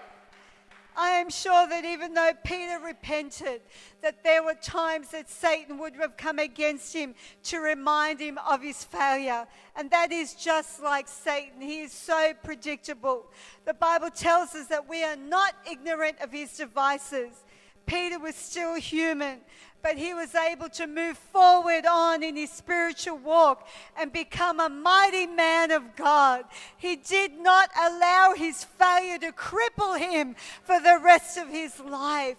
I 1.01 1.11
am 1.11 1.29
sure 1.29 1.65
that 1.69 1.85
even 1.85 2.13
though 2.13 2.31
Peter 2.43 2.77
repented, 2.77 3.61
that 4.01 4.21
there 4.21 4.43
were 4.43 4.55
times 4.55 5.11
that 5.11 5.29
Satan 5.29 5.77
would 5.77 5.95
have 5.95 6.17
come 6.17 6.39
against 6.39 6.93
him 6.93 7.15
to 7.43 7.59
remind 7.59 8.19
him 8.19 8.37
of 8.45 8.61
his 8.61 8.83
failure. 8.83 9.47
And 9.77 9.89
that 9.91 10.11
is 10.11 10.33
just 10.33 10.83
like 10.83 11.07
Satan. 11.07 11.61
He 11.61 11.79
is 11.83 11.93
so 11.93 12.33
predictable. 12.43 13.27
The 13.63 13.75
Bible 13.75 14.09
tells 14.09 14.53
us 14.55 14.67
that 14.67 14.89
we 14.89 15.01
are 15.05 15.15
not 15.15 15.53
ignorant 15.71 16.17
of 16.19 16.33
his 16.33 16.57
devices. 16.57 17.45
Peter 17.89 18.19
was 18.19 18.35
still 18.35 18.75
human, 18.75 19.39
but 19.81 19.97
he 19.97 20.13
was 20.13 20.35
able 20.35 20.69
to 20.69 20.85
move 20.85 21.17
forward 21.17 21.87
on 21.87 22.21
in 22.21 22.35
his 22.35 22.51
spiritual 22.51 23.17
walk 23.17 23.67
and 23.97 24.13
become 24.13 24.59
a 24.59 24.69
mighty 24.69 25.25
man 25.25 25.71
of 25.71 25.95
God. 25.95 26.45
He 26.77 26.95
did 26.97 27.39
not 27.39 27.71
allow 27.75 28.35
his 28.37 28.63
failure 28.63 29.17
to 29.17 29.31
cripple 29.31 29.97
him 29.97 30.35
for 30.63 30.79
the 30.79 30.99
rest 31.03 31.37
of 31.37 31.49
his 31.49 31.79
life. 31.79 32.37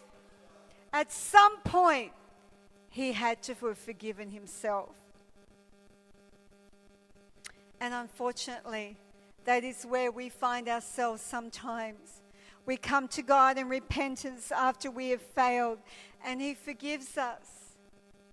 At 0.93 1.11
some 1.11 1.59
point, 1.63 2.13
he 2.89 3.13
had 3.13 3.43
to 3.45 3.55
have 3.55 3.79
forgiven 3.79 4.31
himself. 4.31 4.95
And 7.81 7.93
unfortunately, 7.93 8.97
that 9.47 9.65
is 9.65 9.83
where 9.83 10.13
we 10.13 10.29
find 10.29 10.69
ourselves 10.69 11.23
sometimes. 11.23 12.20
We 12.71 12.77
come 12.77 13.09
to 13.09 13.23
God 13.23 13.59
in 13.59 13.69
repentance 13.69 14.53
after 14.53 14.93
we 14.93 15.09
have 15.09 15.21
failed 15.21 15.79
and 16.25 16.41
He 16.41 16.55
forgives 16.55 17.19
us. 17.19 17.75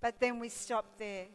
But 0.00 0.20
then 0.20 0.38
we 0.38 0.48
stop 0.48 0.84
there. 0.96 1.26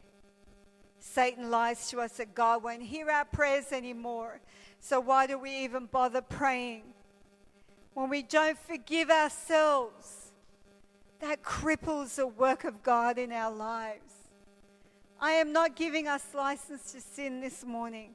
Satan 1.00 1.52
lies 1.52 1.90
to 1.90 2.00
us 2.00 2.14
that 2.14 2.34
God 2.34 2.64
won't 2.64 2.82
hear 2.82 3.10
our 3.10 3.26
prayers 3.26 3.74
anymore. 3.74 4.40
So 4.80 5.02
why 5.02 5.28
do 5.28 5.38
we 5.38 5.66
even 5.66 5.88
bother 5.88 6.22
praying? 6.22 6.84
When 7.94 8.08
we 8.08 8.24
don't 8.24 8.58
forgive 8.58 9.10
ourselves, 9.10 10.32
that 11.20 11.44
cripples 11.44 12.16
the 12.16 12.28
work 12.28 12.64
of 12.64 12.84
God 12.84 13.18
in 13.18 13.34
our 13.34 13.52
lives. 13.54 14.14
I 15.20 15.32
am 15.32 15.52
not 15.52 15.76
giving 15.76 16.08
us 16.08 16.24
license 16.34 16.94
to 16.94 17.02
sin 17.02 17.42
this 17.42 17.66
morning, 17.66 18.12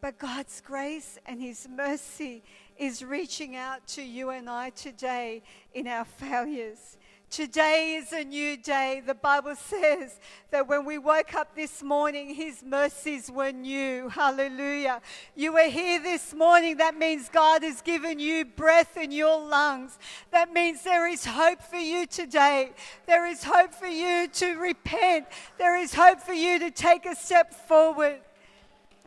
but 0.00 0.18
God's 0.18 0.60
grace 0.60 1.16
and 1.26 1.40
His 1.40 1.68
mercy 1.70 2.42
is 2.78 3.02
reaching 3.02 3.56
out 3.56 3.86
to 3.88 4.02
you 4.02 4.30
and 4.30 4.48
I 4.48 4.70
today 4.70 5.42
in 5.74 5.86
our 5.86 6.04
failures. 6.04 6.96
Today 7.28 7.96
is 7.96 8.12
a 8.12 8.22
new 8.22 8.56
day. 8.56 9.02
The 9.04 9.14
Bible 9.14 9.56
says 9.56 10.20
that 10.50 10.68
when 10.68 10.84
we 10.84 10.96
woke 10.96 11.34
up 11.34 11.56
this 11.56 11.82
morning, 11.82 12.34
His 12.34 12.62
mercies 12.62 13.30
were 13.30 13.50
new. 13.50 14.08
Hallelujah. 14.08 15.00
You 15.34 15.54
were 15.54 15.68
here 15.68 16.00
this 16.00 16.32
morning. 16.32 16.76
That 16.76 16.96
means 16.96 17.28
God 17.28 17.62
has 17.62 17.82
given 17.82 18.18
you 18.20 18.44
breath 18.44 18.96
in 18.96 19.10
your 19.10 19.40
lungs. 19.40 19.98
That 20.30 20.52
means 20.52 20.82
there 20.82 21.08
is 21.08 21.24
hope 21.24 21.62
for 21.62 21.78
you 21.78 22.06
today. 22.06 22.72
There 23.06 23.26
is 23.26 23.42
hope 23.42 23.74
for 23.74 23.88
you 23.88 24.28
to 24.28 24.54
repent. 24.54 25.26
There 25.58 25.76
is 25.76 25.94
hope 25.94 26.20
for 26.20 26.32
you 26.32 26.60
to 26.60 26.70
take 26.70 27.06
a 27.06 27.16
step 27.16 27.52
forward. 27.66 28.20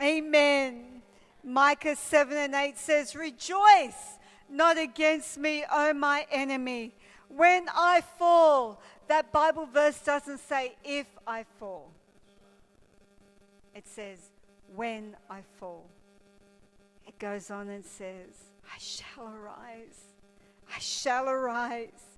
Amen. 0.01 0.88
Micah 1.43 1.95
7 1.95 2.35
and 2.37 2.53
8 2.53 2.77
says, 2.77 3.15
Rejoice 3.15 4.17
not 4.49 4.77
against 4.77 5.37
me, 5.37 5.63
O 5.71 5.93
my 5.93 6.25
enemy 6.31 6.93
when 7.29 7.67
I 7.73 8.01
fall. 8.01 8.81
That 9.07 9.31
Bible 9.31 9.65
verse 9.65 9.99
doesn't 10.01 10.39
say 10.39 10.75
if 10.83 11.07
I 11.25 11.45
fall, 11.59 11.91
it 13.73 13.87
says 13.87 14.19
when 14.75 15.15
I 15.29 15.41
fall. 15.59 15.89
It 17.07 17.17
goes 17.17 17.49
on 17.49 17.69
and 17.69 17.83
says, 17.83 18.29
I 18.65 18.77
shall 18.77 19.27
arise. 19.27 20.13
I 20.75 20.79
shall 20.79 21.27
arise. 21.27 22.17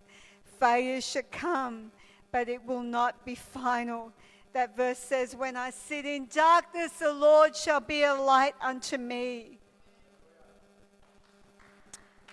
Failure 0.60 1.00
shall 1.00 1.24
come, 1.32 1.92
but 2.32 2.50
it 2.50 2.66
will 2.66 2.84
not 2.84 3.26
be 3.26 3.36
final. 3.36 4.12
That 4.54 4.76
verse 4.76 4.98
says, 4.98 5.36
When 5.36 5.56
I 5.56 5.70
sit 5.70 6.06
in 6.06 6.28
darkness, 6.28 6.92
the 6.94 7.14
Lord 7.14 7.56
shall 7.56 7.80
be 7.80 8.04
a 8.04 8.14
light 8.14 8.56
unto 8.62 8.98
me. 8.98 9.60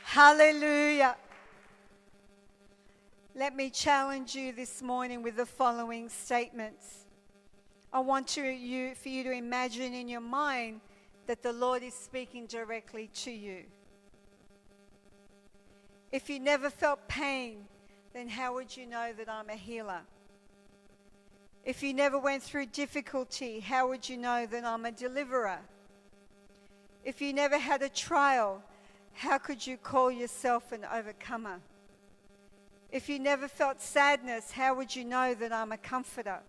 Hallelujah. 0.03 1.17
Let 3.35 3.55
me 3.55 3.71
challenge 3.71 4.35
you 4.35 4.53
this 4.53 4.83
morning 4.83 5.23
with 5.23 5.37
the 5.37 5.47
following 5.47 6.09
statements. 6.09 7.07
I 7.93 8.01
want 8.01 8.37
you, 8.37 8.95
for 8.97 9.09
you 9.09 9.23
to 9.25 9.31
imagine 9.31 9.95
in 9.95 10.09
your 10.09 10.21
mind 10.21 10.81
that 11.27 11.43
the 11.43 11.53
Lord 11.53 11.83
is 11.83 11.95
speaking 11.95 12.47
directly 12.47 13.11
to 13.15 13.31
you. 13.31 13.65
If 16.11 16.29
you 16.29 16.41
never 16.41 16.69
felt 16.69 17.07
pain, 17.07 17.67
then 18.13 18.29
how 18.29 18.55
would 18.55 18.77
you 18.77 18.87
know 18.87 19.13
that 19.17 19.29
I'm 19.29 19.51
a 19.51 19.55
healer? 19.55 20.01
If 21.69 21.83
you 21.83 21.93
never 21.93 22.19
went 22.19 22.43
through 22.43 22.65
difficulty, 22.73 23.61
how 23.61 23.89
would 23.89 24.09
you 24.09 24.17
know 24.17 24.47
that 24.47 24.65
I'm 24.65 24.87
a 24.87 24.91
deliverer? 24.91 25.59
If 27.05 27.21
you 27.21 27.35
never 27.35 27.59
had 27.59 27.83
a 27.83 27.91
trial, 27.91 28.63
how 29.13 29.37
could 29.37 29.67
you 29.67 29.77
call 29.77 30.11
yourself 30.11 30.73
an 30.73 30.87
overcomer? 30.91 31.61
If 32.91 33.11
you 33.11 33.19
never 33.19 33.49
felt 33.49 33.83
sadness, 33.83 34.51
how 34.51 34.77
would 34.77 34.97
you 34.97 35.05
know 35.05 35.35
that 35.35 35.53
I'm 35.53 35.73
a 35.73 35.77
comforter? 35.77 36.41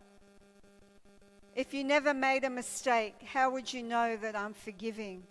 If 1.54 1.74
you 1.74 1.84
never 1.84 2.14
made 2.14 2.46
a 2.46 2.50
mistake, 2.50 3.16
how 3.22 3.52
would 3.52 3.74
you 3.74 3.84
know 3.84 4.16
that 4.16 4.38
I'm 4.38 4.54
forgiving? 4.54 5.24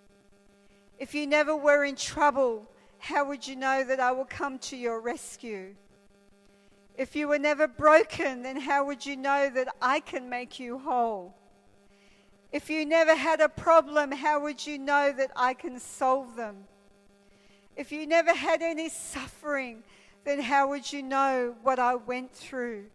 If 0.99 1.15
you 1.15 1.27
never 1.27 1.57
were 1.57 1.87
in 1.87 1.97
trouble, 1.97 2.71
how 2.99 3.27
would 3.29 3.49
you 3.49 3.57
know 3.57 3.85
that 3.85 4.01
I 4.01 4.13
will 4.13 4.27
come 4.27 4.59
to 4.59 4.77
your 4.77 5.01
rescue? 5.01 5.77
If 6.99 7.15
you 7.15 7.29
were 7.29 7.39
never 7.39 7.69
broken, 7.69 8.43
then 8.43 8.61
how 8.61 8.85
would 8.85 9.07
you 9.07 9.17
know 9.17 9.49
that 9.51 9.69
I 9.81 10.01
can 10.01 10.29
make 10.29 10.59
you 10.59 10.79
whole? 10.79 11.33
If 12.51 12.69
you 12.69 12.85
never 12.85 13.15
had 13.15 13.41
a 13.41 13.49
problem, 13.49 14.11
how 14.11 14.43
would 14.43 14.67
you 14.67 14.79
know 14.79 15.13
that 15.13 15.31
I 15.37 15.55
can 15.55 15.79
solve 15.79 16.35
them? 16.35 16.65
If 17.77 17.93
you 17.93 18.05
never 18.05 18.35
had 18.35 18.63
any 18.63 18.89
suffering, 18.89 19.85
then 20.25 20.41
how 20.41 20.71
would 20.71 20.93
you 20.93 21.05
know 21.05 21.55
what 21.63 21.79
I 21.79 21.95
went 21.95 22.33
through? 22.33 22.87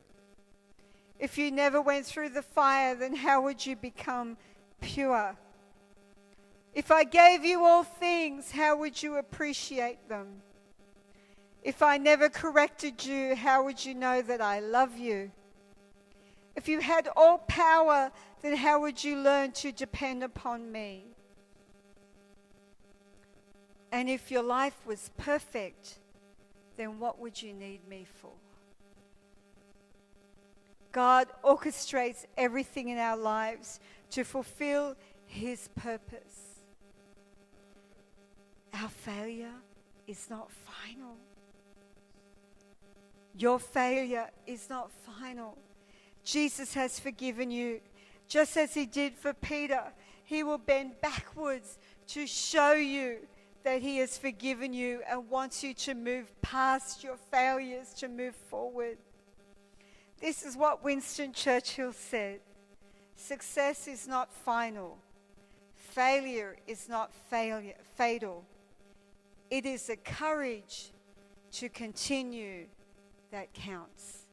If 1.17 1.37
you 1.37 1.49
never 1.49 1.81
went 1.81 2.05
through 2.05 2.29
the 2.29 2.41
fire, 2.41 2.95
then 2.95 3.15
how 3.15 3.41
would 3.43 3.65
you 3.65 3.77
become 3.77 4.35
pure? 4.81 5.37
If 6.73 6.91
I 6.91 7.05
gave 7.05 7.45
you 7.45 7.63
all 7.63 7.83
things, 7.83 8.51
how 8.51 8.75
would 8.75 9.01
you 9.01 9.15
appreciate 9.15 10.09
them? 10.09 10.41
If 11.63 11.81
I 11.81 11.97
never 11.97 12.27
corrected 12.27 13.05
you, 13.05 13.35
how 13.35 13.63
would 13.63 13.83
you 13.83 13.95
know 13.95 14.21
that 14.21 14.41
I 14.41 14.59
love 14.59 14.97
you? 14.97 15.31
If 16.55 16.67
you 16.67 16.81
had 16.81 17.07
all 17.15 17.39
power, 17.39 18.11
then 18.41 18.57
how 18.57 18.81
would 18.81 19.01
you 19.03 19.17
learn 19.17 19.53
to 19.53 19.71
depend 19.71 20.23
upon 20.23 20.71
me? 20.71 21.05
And 23.93 24.09
if 24.09 24.29
your 24.29 24.43
life 24.43 24.75
was 24.85 25.09
perfect, 25.17 25.99
then 26.75 26.99
what 26.99 27.19
would 27.19 27.41
you 27.41 27.53
need 27.53 27.87
me 27.87 28.05
for? 28.21 28.31
God 30.91 31.27
orchestrates 31.43 32.25
everything 32.37 32.89
in 32.89 32.97
our 32.97 33.17
lives 33.17 33.79
to 34.11 34.23
fulfill 34.23 34.95
His 35.25 35.69
purpose. 35.75 36.59
Our 38.73 38.89
failure 38.89 39.53
is 40.07 40.29
not 40.29 40.51
final. 40.51 41.17
Your 43.35 43.59
failure 43.59 44.29
is 44.45 44.69
not 44.69 44.91
final. 44.91 45.57
Jesus 46.23 46.73
has 46.73 46.99
forgiven 46.99 47.51
you, 47.51 47.81
just 48.27 48.55
as 48.57 48.73
He 48.73 48.85
did 48.85 49.15
for 49.15 49.33
Peter. 49.33 49.83
He 50.23 50.43
will 50.43 50.57
bend 50.57 50.93
backwards 51.01 51.77
to 52.07 52.25
show 52.27 52.73
you 52.73 53.17
that 53.63 53.81
He 53.81 53.97
has 53.97 54.17
forgiven 54.17 54.73
you 54.73 55.01
and 55.09 55.29
wants 55.29 55.63
you 55.63 55.73
to 55.73 55.93
move 55.93 56.31
past 56.41 57.03
your 57.03 57.17
failures 57.17 57.93
to 57.95 58.07
move 58.07 58.35
forward. 58.35 58.97
This 60.19 60.43
is 60.43 60.55
what 60.55 60.83
Winston 60.83 61.33
Churchill 61.33 61.91
said 61.91 62.39
Success 63.15 63.87
is 63.87 64.07
not 64.07 64.33
final, 64.33 64.97
failure 65.75 66.57
is 66.67 66.87
not 66.87 67.13
failure, 67.29 67.75
fatal. 67.95 68.45
It 69.49 69.65
is 69.65 69.87
the 69.87 69.97
courage 69.97 70.91
to 71.53 71.69
continue 71.69 72.65
that 73.33 73.53
counts. 73.53 74.25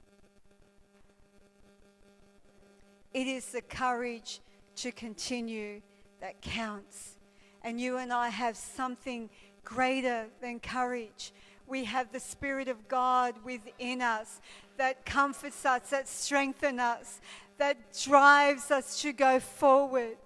It 3.13 3.27
is 3.27 3.47
the 3.47 3.63
courage 3.63 4.41
to 4.77 4.93
continue 4.93 5.81
that 6.21 6.41
counts 6.41 7.17
and 7.63 7.81
you 7.81 7.97
and 7.99 8.13
I 8.13 8.29
have 8.29 8.57
something 8.57 9.29
greater 9.65 10.27
than 10.41 10.61
courage. 10.61 11.33
We 11.67 11.85
have 11.85 12.13
the 12.13 12.21
Spirit 12.21 12.69
of 12.69 12.89
God 12.89 13.35
within 13.45 14.03
us 14.03 14.41
that 14.77 15.05
comforts 15.05 15.65
us, 15.65 15.91
that 15.91 16.09
strengthens 16.09 16.81
us, 16.81 17.21
that 17.59 17.77
drives 18.03 18.71
us 18.71 19.01
to 19.03 19.13
go 19.13 19.41
forward. 19.41 20.17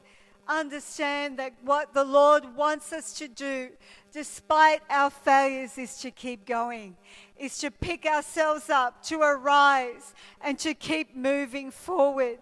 Understand 0.46 1.38
that 1.38 1.54
what 1.62 1.94
the 1.94 2.04
Lord 2.04 2.54
wants 2.54 2.92
us 2.92 3.14
to 3.18 3.28
do, 3.28 3.70
despite 4.12 4.82
our 4.90 5.10
failures, 5.10 5.78
is 5.78 5.96
to 5.98 6.10
keep 6.10 6.46
going, 6.46 6.96
is 7.38 7.58
to 7.58 7.70
pick 7.70 8.04
ourselves 8.04 8.68
up, 8.68 9.02
to 9.04 9.20
arise, 9.20 10.14
and 10.42 10.58
to 10.58 10.74
keep 10.74 11.16
moving 11.16 11.70
forward. 11.70 12.38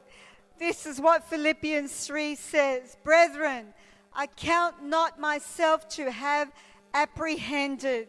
This 0.58 0.84
is 0.84 1.00
what 1.00 1.28
Philippians 1.28 2.06
3 2.06 2.34
says 2.34 2.96
Brethren, 3.04 3.74
I 4.14 4.26
count 4.26 4.82
not 4.82 5.20
myself 5.20 5.88
to 5.90 6.10
have 6.10 6.50
apprehended. 6.94 8.08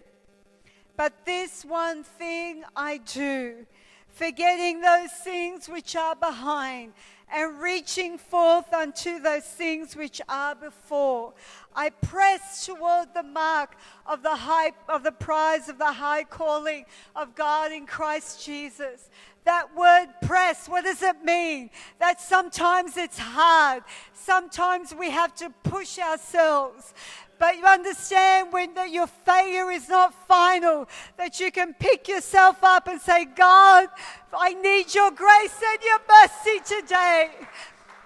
But 0.95 1.25
this 1.25 1.65
one 1.65 2.03
thing 2.03 2.63
I 2.75 2.97
do, 2.97 3.65
forgetting 4.10 4.82
those 4.82 5.12
things 5.12 5.67
which 5.67 5.95
are 5.95 6.15
behind 6.15 6.93
and 7.34 7.60
reaching 7.60 8.17
forth 8.17 8.72
unto 8.74 9.19
those 9.19 9.43
things 9.43 9.96
which 9.96 10.22
are 10.30 10.54
before. 10.54 11.34
I 11.76 11.90
press 11.90 12.66
toward 12.66 13.14
the 13.14 13.24
mark 13.24 13.76
of 14.06 14.24
the 14.24 14.36
high 14.36 14.72
of 14.88 15.04
the 15.04 15.12
prize 15.12 15.70
of 15.70 15.78
the 15.78 15.94
high 15.94 16.24
calling 16.24 16.86
of 17.16 17.36
God 17.36 17.72
in 17.72 17.86
Christ 17.86 18.46
Jesus. 18.46 19.10
That 19.46 19.76
word 19.76 20.08
press, 20.26 20.70
what 20.70 20.86
does 20.86 21.02
it 21.02 21.24
mean? 21.24 21.70
That 22.00 22.22
sometimes 22.22 22.96
it's 22.96 23.18
hard. 23.20 23.84
Sometimes 24.14 24.96
we 24.96 25.10
have 25.10 25.36
to 25.36 25.50
push 25.64 26.00
ourselves. 26.00 26.94
But 27.40 27.58
you 27.58 27.66
understand 27.66 28.54
when 28.54 28.74
that 28.76 28.92
your 28.92 29.08
failure 29.08 29.70
is 29.70 29.90
not 29.90 30.14
final, 30.28 30.88
that 31.18 31.42
you 31.42 31.52
can 31.52 31.74
pick 31.74 32.08
yourself 32.08 32.64
up 32.64 32.88
and 32.88 33.02
say, 33.02 33.26
God, 33.26 33.90
I 34.32 34.54
need 34.54 34.96
your 34.96 35.12
grace 35.12 35.62
and 35.72 35.80
your 35.84 36.00
mercy 36.08 36.82
today. 36.82 37.32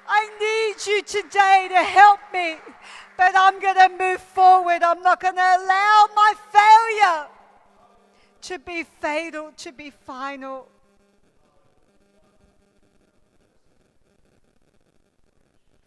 I 0.08 0.30
need 0.40 0.92
you 0.92 1.04
today 1.04 1.68
to 1.70 1.84
help 1.84 2.20
me. 2.34 2.56
But 3.18 3.34
I'm 3.36 3.60
going 3.60 3.76
to 3.76 3.90
move 3.98 4.22
forward. 4.22 4.84
I'm 4.84 5.02
not 5.02 5.20
going 5.20 5.36
to 5.36 5.42
allow 5.42 6.08
my 6.16 6.34
failure 6.52 7.28
to 8.44 8.60
be 8.60 8.84
fatal, 8.84 9.52
to 9.58 9.72
be 9.72 9.90
final. 9.90 10.70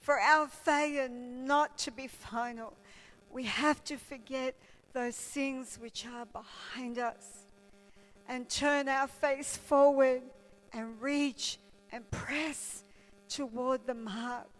For 0.00 0.18
our 0.18 0.48
failure 0.48 1.08
not 1.08 1.78
to 1.78 1.92
be 1.92 2.08
final, 2.08 2.74
we 3.30 3.44
have 3.44 3.84
to 3.84 3.96
forget 3.96 4.56
those 4.92 5.16
things 5.16 5.78
which 5.80 6.04
are 6.06 6.26
behind 6.26 6.98
us 6.98 7.46
and 8.28 8.48
turn 8.48 8.88
our 8.88 9.06
face 9.06 9.56
forward 9.56 10.22
and 10.72 11.00
reach 11.00 11.58
and 11.92 12.10
press 12.10 12.84
toward 13.28 13.86
the 13.86 13.94
mark. 13.94 14.59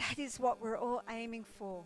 That 0.00 0.18
is 0.18 0.40
what 0.40 0.62
we're 0.62 0.78
all 0.78 1.02
aiming 1.10 1.44
for. 1.44 1.84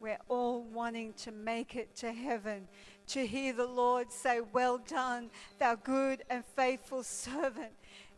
We're 0.00 0.18
all 0.28 0.64
wanting 0.64 1.14
to 1.14 1.32
make 1.32 1.76
it 1.76 1.94
to 1.96 2.12
heaven, 2.12 2.68
to 3.08 3.26
hear 3.26 3.52
the 3.52 3.66
Lord 3.66 4.12
say, 4.12 4.40
Well 4.52 4.78
done, 4.78 5.30
thou 5.58 5.76
good 5.76 6.24
and 6.28 6.44
faithful 6.44 7.02
servant. 7.04 7.72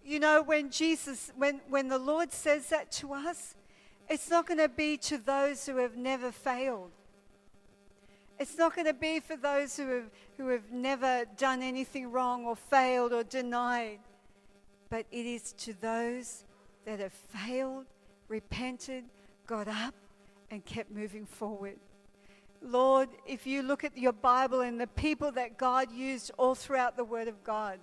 You 0.05 0.21
know, 0.21 0.43
when 0.43 0.71
Jesus, 0.71 1.33
when, 1.37 1.61
when 1.69 1.89
the 1.89 1.99
Lord 1.99 2.33
says 2.33 2.71
that 2.71 2.91
to 2.93 3.13
us, 3.13 3.55
it's 4.09 4.31
not 4.31 4.47
going 4.47 4.59
to 4.59 4.69
be 4.69 4.97
to 4.99 5.19
those 5.19 5.67
who 5.67 5.77
have 5.77 5.97
never 5.97 6.33
failed. 6.33 6.93
It's 8.39 8.57
not 8.57 8.75
going 8.75 8.87
to 8.87 8.95
be 8.95 9.21
for 9.21 9.37
those 9.37 9.77
who 9.77 9.89
have, 9.89 10.11
who 10.39 10.49
have 10.49 10.71
never 10.73 11.25
done 11.37 11.63
anything 11.63 12.11
wrong 12.11 12.45
or 12.45 12.57
failed 12.57 13.13
or 13.13 13.23
denied. 13.23 13.99
But 14.91 15.07
it 15.11 15.27
is 15.27 15.53
to 15.59 15.75
those 15.75 16.45
that 16.85 17.01
have 17.01 17.13
failed, 17.13 17.87
repented, 18.29 19.05
got 19.47 19.69
up, 19.69 19.95
and 20.51 20.65
kept 20.65 20.91
moving 20.91 21.27
forward. 21.27 21.79
Lord, 22.63 23.09
if 23.27 23.47
you 23.47 23.63
look 23.63 23.85
at 23.85 23.97
your 23.97 24.13
Bible 24.13 24.61
and 24.61 24.81
the 24.81 24.87
people 24.87 25.31
that 25.33 25.59
God 25.59 25.91
used 25.91 26.31
all 26.39 26.55
throughout 26.55 26.97
the 26.97 27.05
Word 27.05 27.29
of 27.29 27.43
God, 27.45 27.79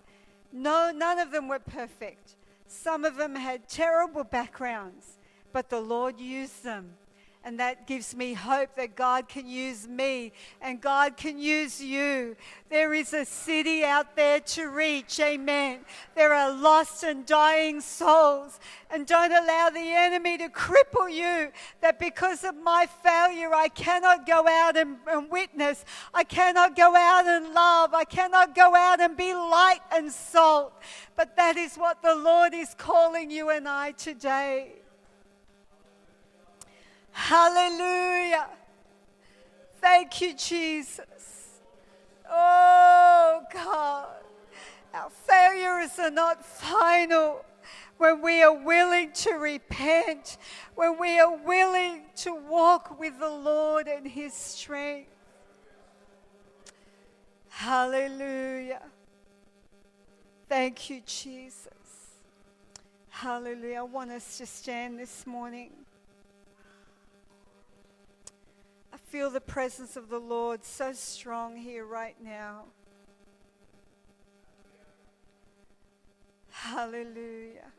no, 0.52 0.91
none 0.95 1.19
of 1.19 1.32
them 1.32 1.47
were 1.47 1.60
perfect. 1.60 2.36
Some 2.67 3.06
of 3.06 3.15
them 3.15 3.36
had 3.36 3.67
terrible 3.67 4.23
backgrounds 4.23 5.17
but 5.54 5.69
the 5.69 5.80
Lord 5.80 6.19
used 6.19 6.63
them. 6.63 6.95
And 7.45 7.60
that 7.60 7.88
gives 7.88 8.15
me 8.15 8.34
hope 8.34 8.75
that 8.77 8.95
God 8.95 9.27
can 9.27 9.45
use 9.45 9.86
me 9.86 10.32
and 10.62 10.79
God 10.79 11.17
can 11.17 11.38
use 11.38 11.82
you. 11.82 12.38
There 12.69 12.93
is 12.93 13.13
a 13.13 13.25
city 13.25 13.84
out 13.84 14.15
there 14.15 14.39
to 14.39 14.69
reach. 14.69 15.19
Amen. 15.19 15.79
There 16.15 16.34
are 16.34 16.53
lost 16.53 17.03
and 17.03 17.25
dying 17.25 17.82
souls. 17.82 18.62
And 18.89 19.06
don't 19.06 19.34
allow 19.34 19.69
the 19.69 19.93
enemy 19.93 20.38
to 20.38 20.47
cripple 20.47 21.12
you 21.12 21.51
that 21.82 21.99
because 21.99 22.45
of 22.45 22.56
my 22.56 22.88
failure, 23.03 23.53
I 23.53 23.67
cannot 23.67 24.25
go 24.25 24.47
out 24.47 24.77
and, 24.77 24.95
and 25.08 25.29
witness. 25.29 25.84
I 26.13 26.23
cannot 26.23 26.77
go 26.77 26.95
out 26.95 27.25
and 27.27 27.53
love. 27.53 27.93
I 27.93 28.06
cannot 28.06 28.56
go 28.56 28.73
out 28.73 29.01
and 29.01 29.17
be 29.17 29.34
light 29.34 29.82
and 29.91 30.10
salt. 30.10 30.73
But 31.17 31.36
that 31.36 31.58
is 31.58 31.75
what 31.75 32.01
the 32.01 32.15
Lord 32.15 32.53
is 32.53 32.73
calling 32.77 33.29
you 33.29 33.49
and 33.49 33.67
I 33.67 33.91
today. 33.91 34.83
Hallelujah. 37.13 38.47
Thank 39.80 40.19
you, 40.19 40.34
Jesus. 40.34 41.62
Oh, 42.30 43.43
God. 43.54 44.10
Our 44.93 45.10
failures 45.10 45.97
are 45.99 46.12
not 46.12 46.45
final 46.45 47.45
when 47.97 48.21
we 48.21 48.43
are 48.43 48.54
willing 48.54 49.12
to 49.13 49.34
repent, 49.34 50.38
when 50.76 50.99
we 50.99 51.19
are 51.19 51.36
willing 51.38 52.04
to 52.17 52.34
walk 52.34 52.99
with 52.99 53.19
the 53.19 53.30
Lord 53.30 53.88
and 53.88 54.08
His 54.08 54.34
strength. 54.34 55.10
Hallelujah. 57.49 58.82
Thank 60.49 60.89
you, 60.89 61.02
Jesus. 61.06 61.67
Hallelujah. 63.10 63.80
I 63.80 63.84
want 63.84 64.12
us 64.12 64.38
to 64.39 64.45
stand 64.45 64.99
this 64.99 65.26
morning. 65.26 65.71
Feel 68.97 69.29
the 69.29 69.41
presence 69.41 69.95
of 69.95 70.10
the 70.10 70.19
Lord 70.19 70.63
so 70.63 70.93
strong 70.93 71.56
here 71.58 71.86
right 71.86 72.15
now. 72.23 72.65
Hallelujah. 76.49 77.71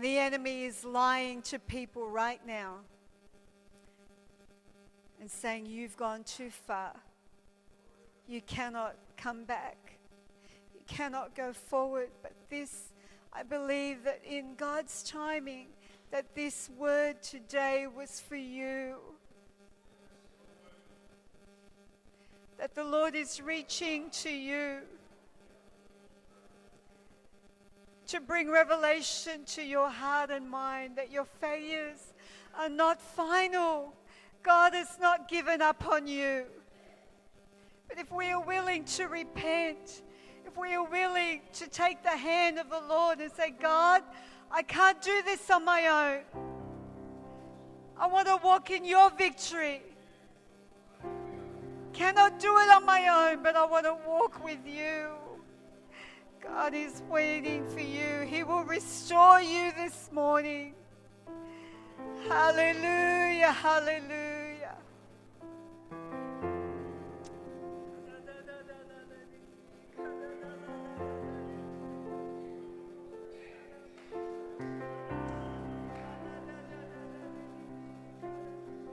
The 0.00 0.18
enemy 0.18 0.64
is 0.64 0.84
lying 0.84 1.40
to 1.42 1.58
people 1.58 2.08
right 2.08 2.40
now 2.46 2.78
and 5.20 5.30
saying, 5.30 5.66
You've 5.66 5.96
gone 5.96 6.24
too 6.24 6.50
far. 6.50 6.92
You 8.26 8.40
cannot 8.40 8.96
come 9.16 9.44
back. 9.44 9.98
You 10.74 10.80
cannot 10.86 11.34
go 11.34 11.52
forward. 11.52 12.08
But 12.22 12.32
this, 12.50 12.92
I 13.32 13.42
believe 13.42 14.04
that 14.04 14.20
in 14.28 14.54
God's 14.56 15.02
timing, 15.02 15.68
that 16.10 16.34
this 16.34 16.70
word 16.76 17.22
today 17.22 17.86
was 17.86 18.20
for 18.20 18.36
you. 18.36 18.96
That 22.58 22.74
the 22.74 22.84
Lord 22.84 23.14
is 23.14 23.40
reaching 23.40 24.10
to 24.22 24.30
you 24.30 24.80
to 28.08 28.20
bring 28.20 28.48
revelation 28.48 29.44
to 29.44 29.62
your 29.62 29.90
heart 29.90 30.30
and 30.30 30.48
mind 30.48 30.96
that 30.96 31.10
your 31.10 31.24
failures 31.24 32.14
are 32.56 32.68
not 32.68 33.00
final. 33.00 33.92
God 34.42 34.74
has 34.74 34.96
not 35.00 35.28
given 35.28 35.60
up 35.60 35.86
on 35.88 36.06
you. 36.06 36.44
But 37.88 37.98
if 37.98 38.10
we 38.12 38.30
are 38.30 38.40
willing 38.40 38.84
to 38.84 39.06
repent, 39.06 40.02
if 40.46 40.56
we 40.56 40.74
are 40.74 40.84
willing 40.84 41.40
to 41.54 41.68
take 41.68 42.02
the 42.02 42.16
hand 42.16 42.58
of 42.58 42.70
the 42.70 42.80
Lord 42.88 43.18
and 43.18 43.32
say, 43.32 43.50
God, 43.50 44.02
I 44.50 44.62
can't 44.62 45.00
do 45.02 45.22
this 45.24 45.50
on 45.50 45.64
my 45.64 45.86
own. 45.86 46.42
I 47.98 48.06
want 48.06 48.26
to 48.28 48.38
walk 48.42 48.70
in 48.70 48.84
your 48.84 49.10
victory. 49.10 49.82
Cannot 51.92 52.38
do 52.38 52.58
it 52.58 52.68
on 52.68 52.84
my 52.84 53.08
own, 53.08 53.42
but 53.42 53.56
I 53.56 53.64
want 53.64 53.86
to 53.86 53.96
walk 54.06 54.44
with 54.44 54.58
you. 54.66 55.08
God 56.42 56.74
is 56.74 57.02
waiting 57.10 57.66
for 57.68 57.80
you. 57.80 58.26
He 58.26 58.44
will 58.44 58.64
restore 58.64 59.40
you 59.40 59.72
this 59.72 60.10
morning. 60.12 60.74
Hallelujah, 62.28 63.52
hallelujah. 63.52 64.35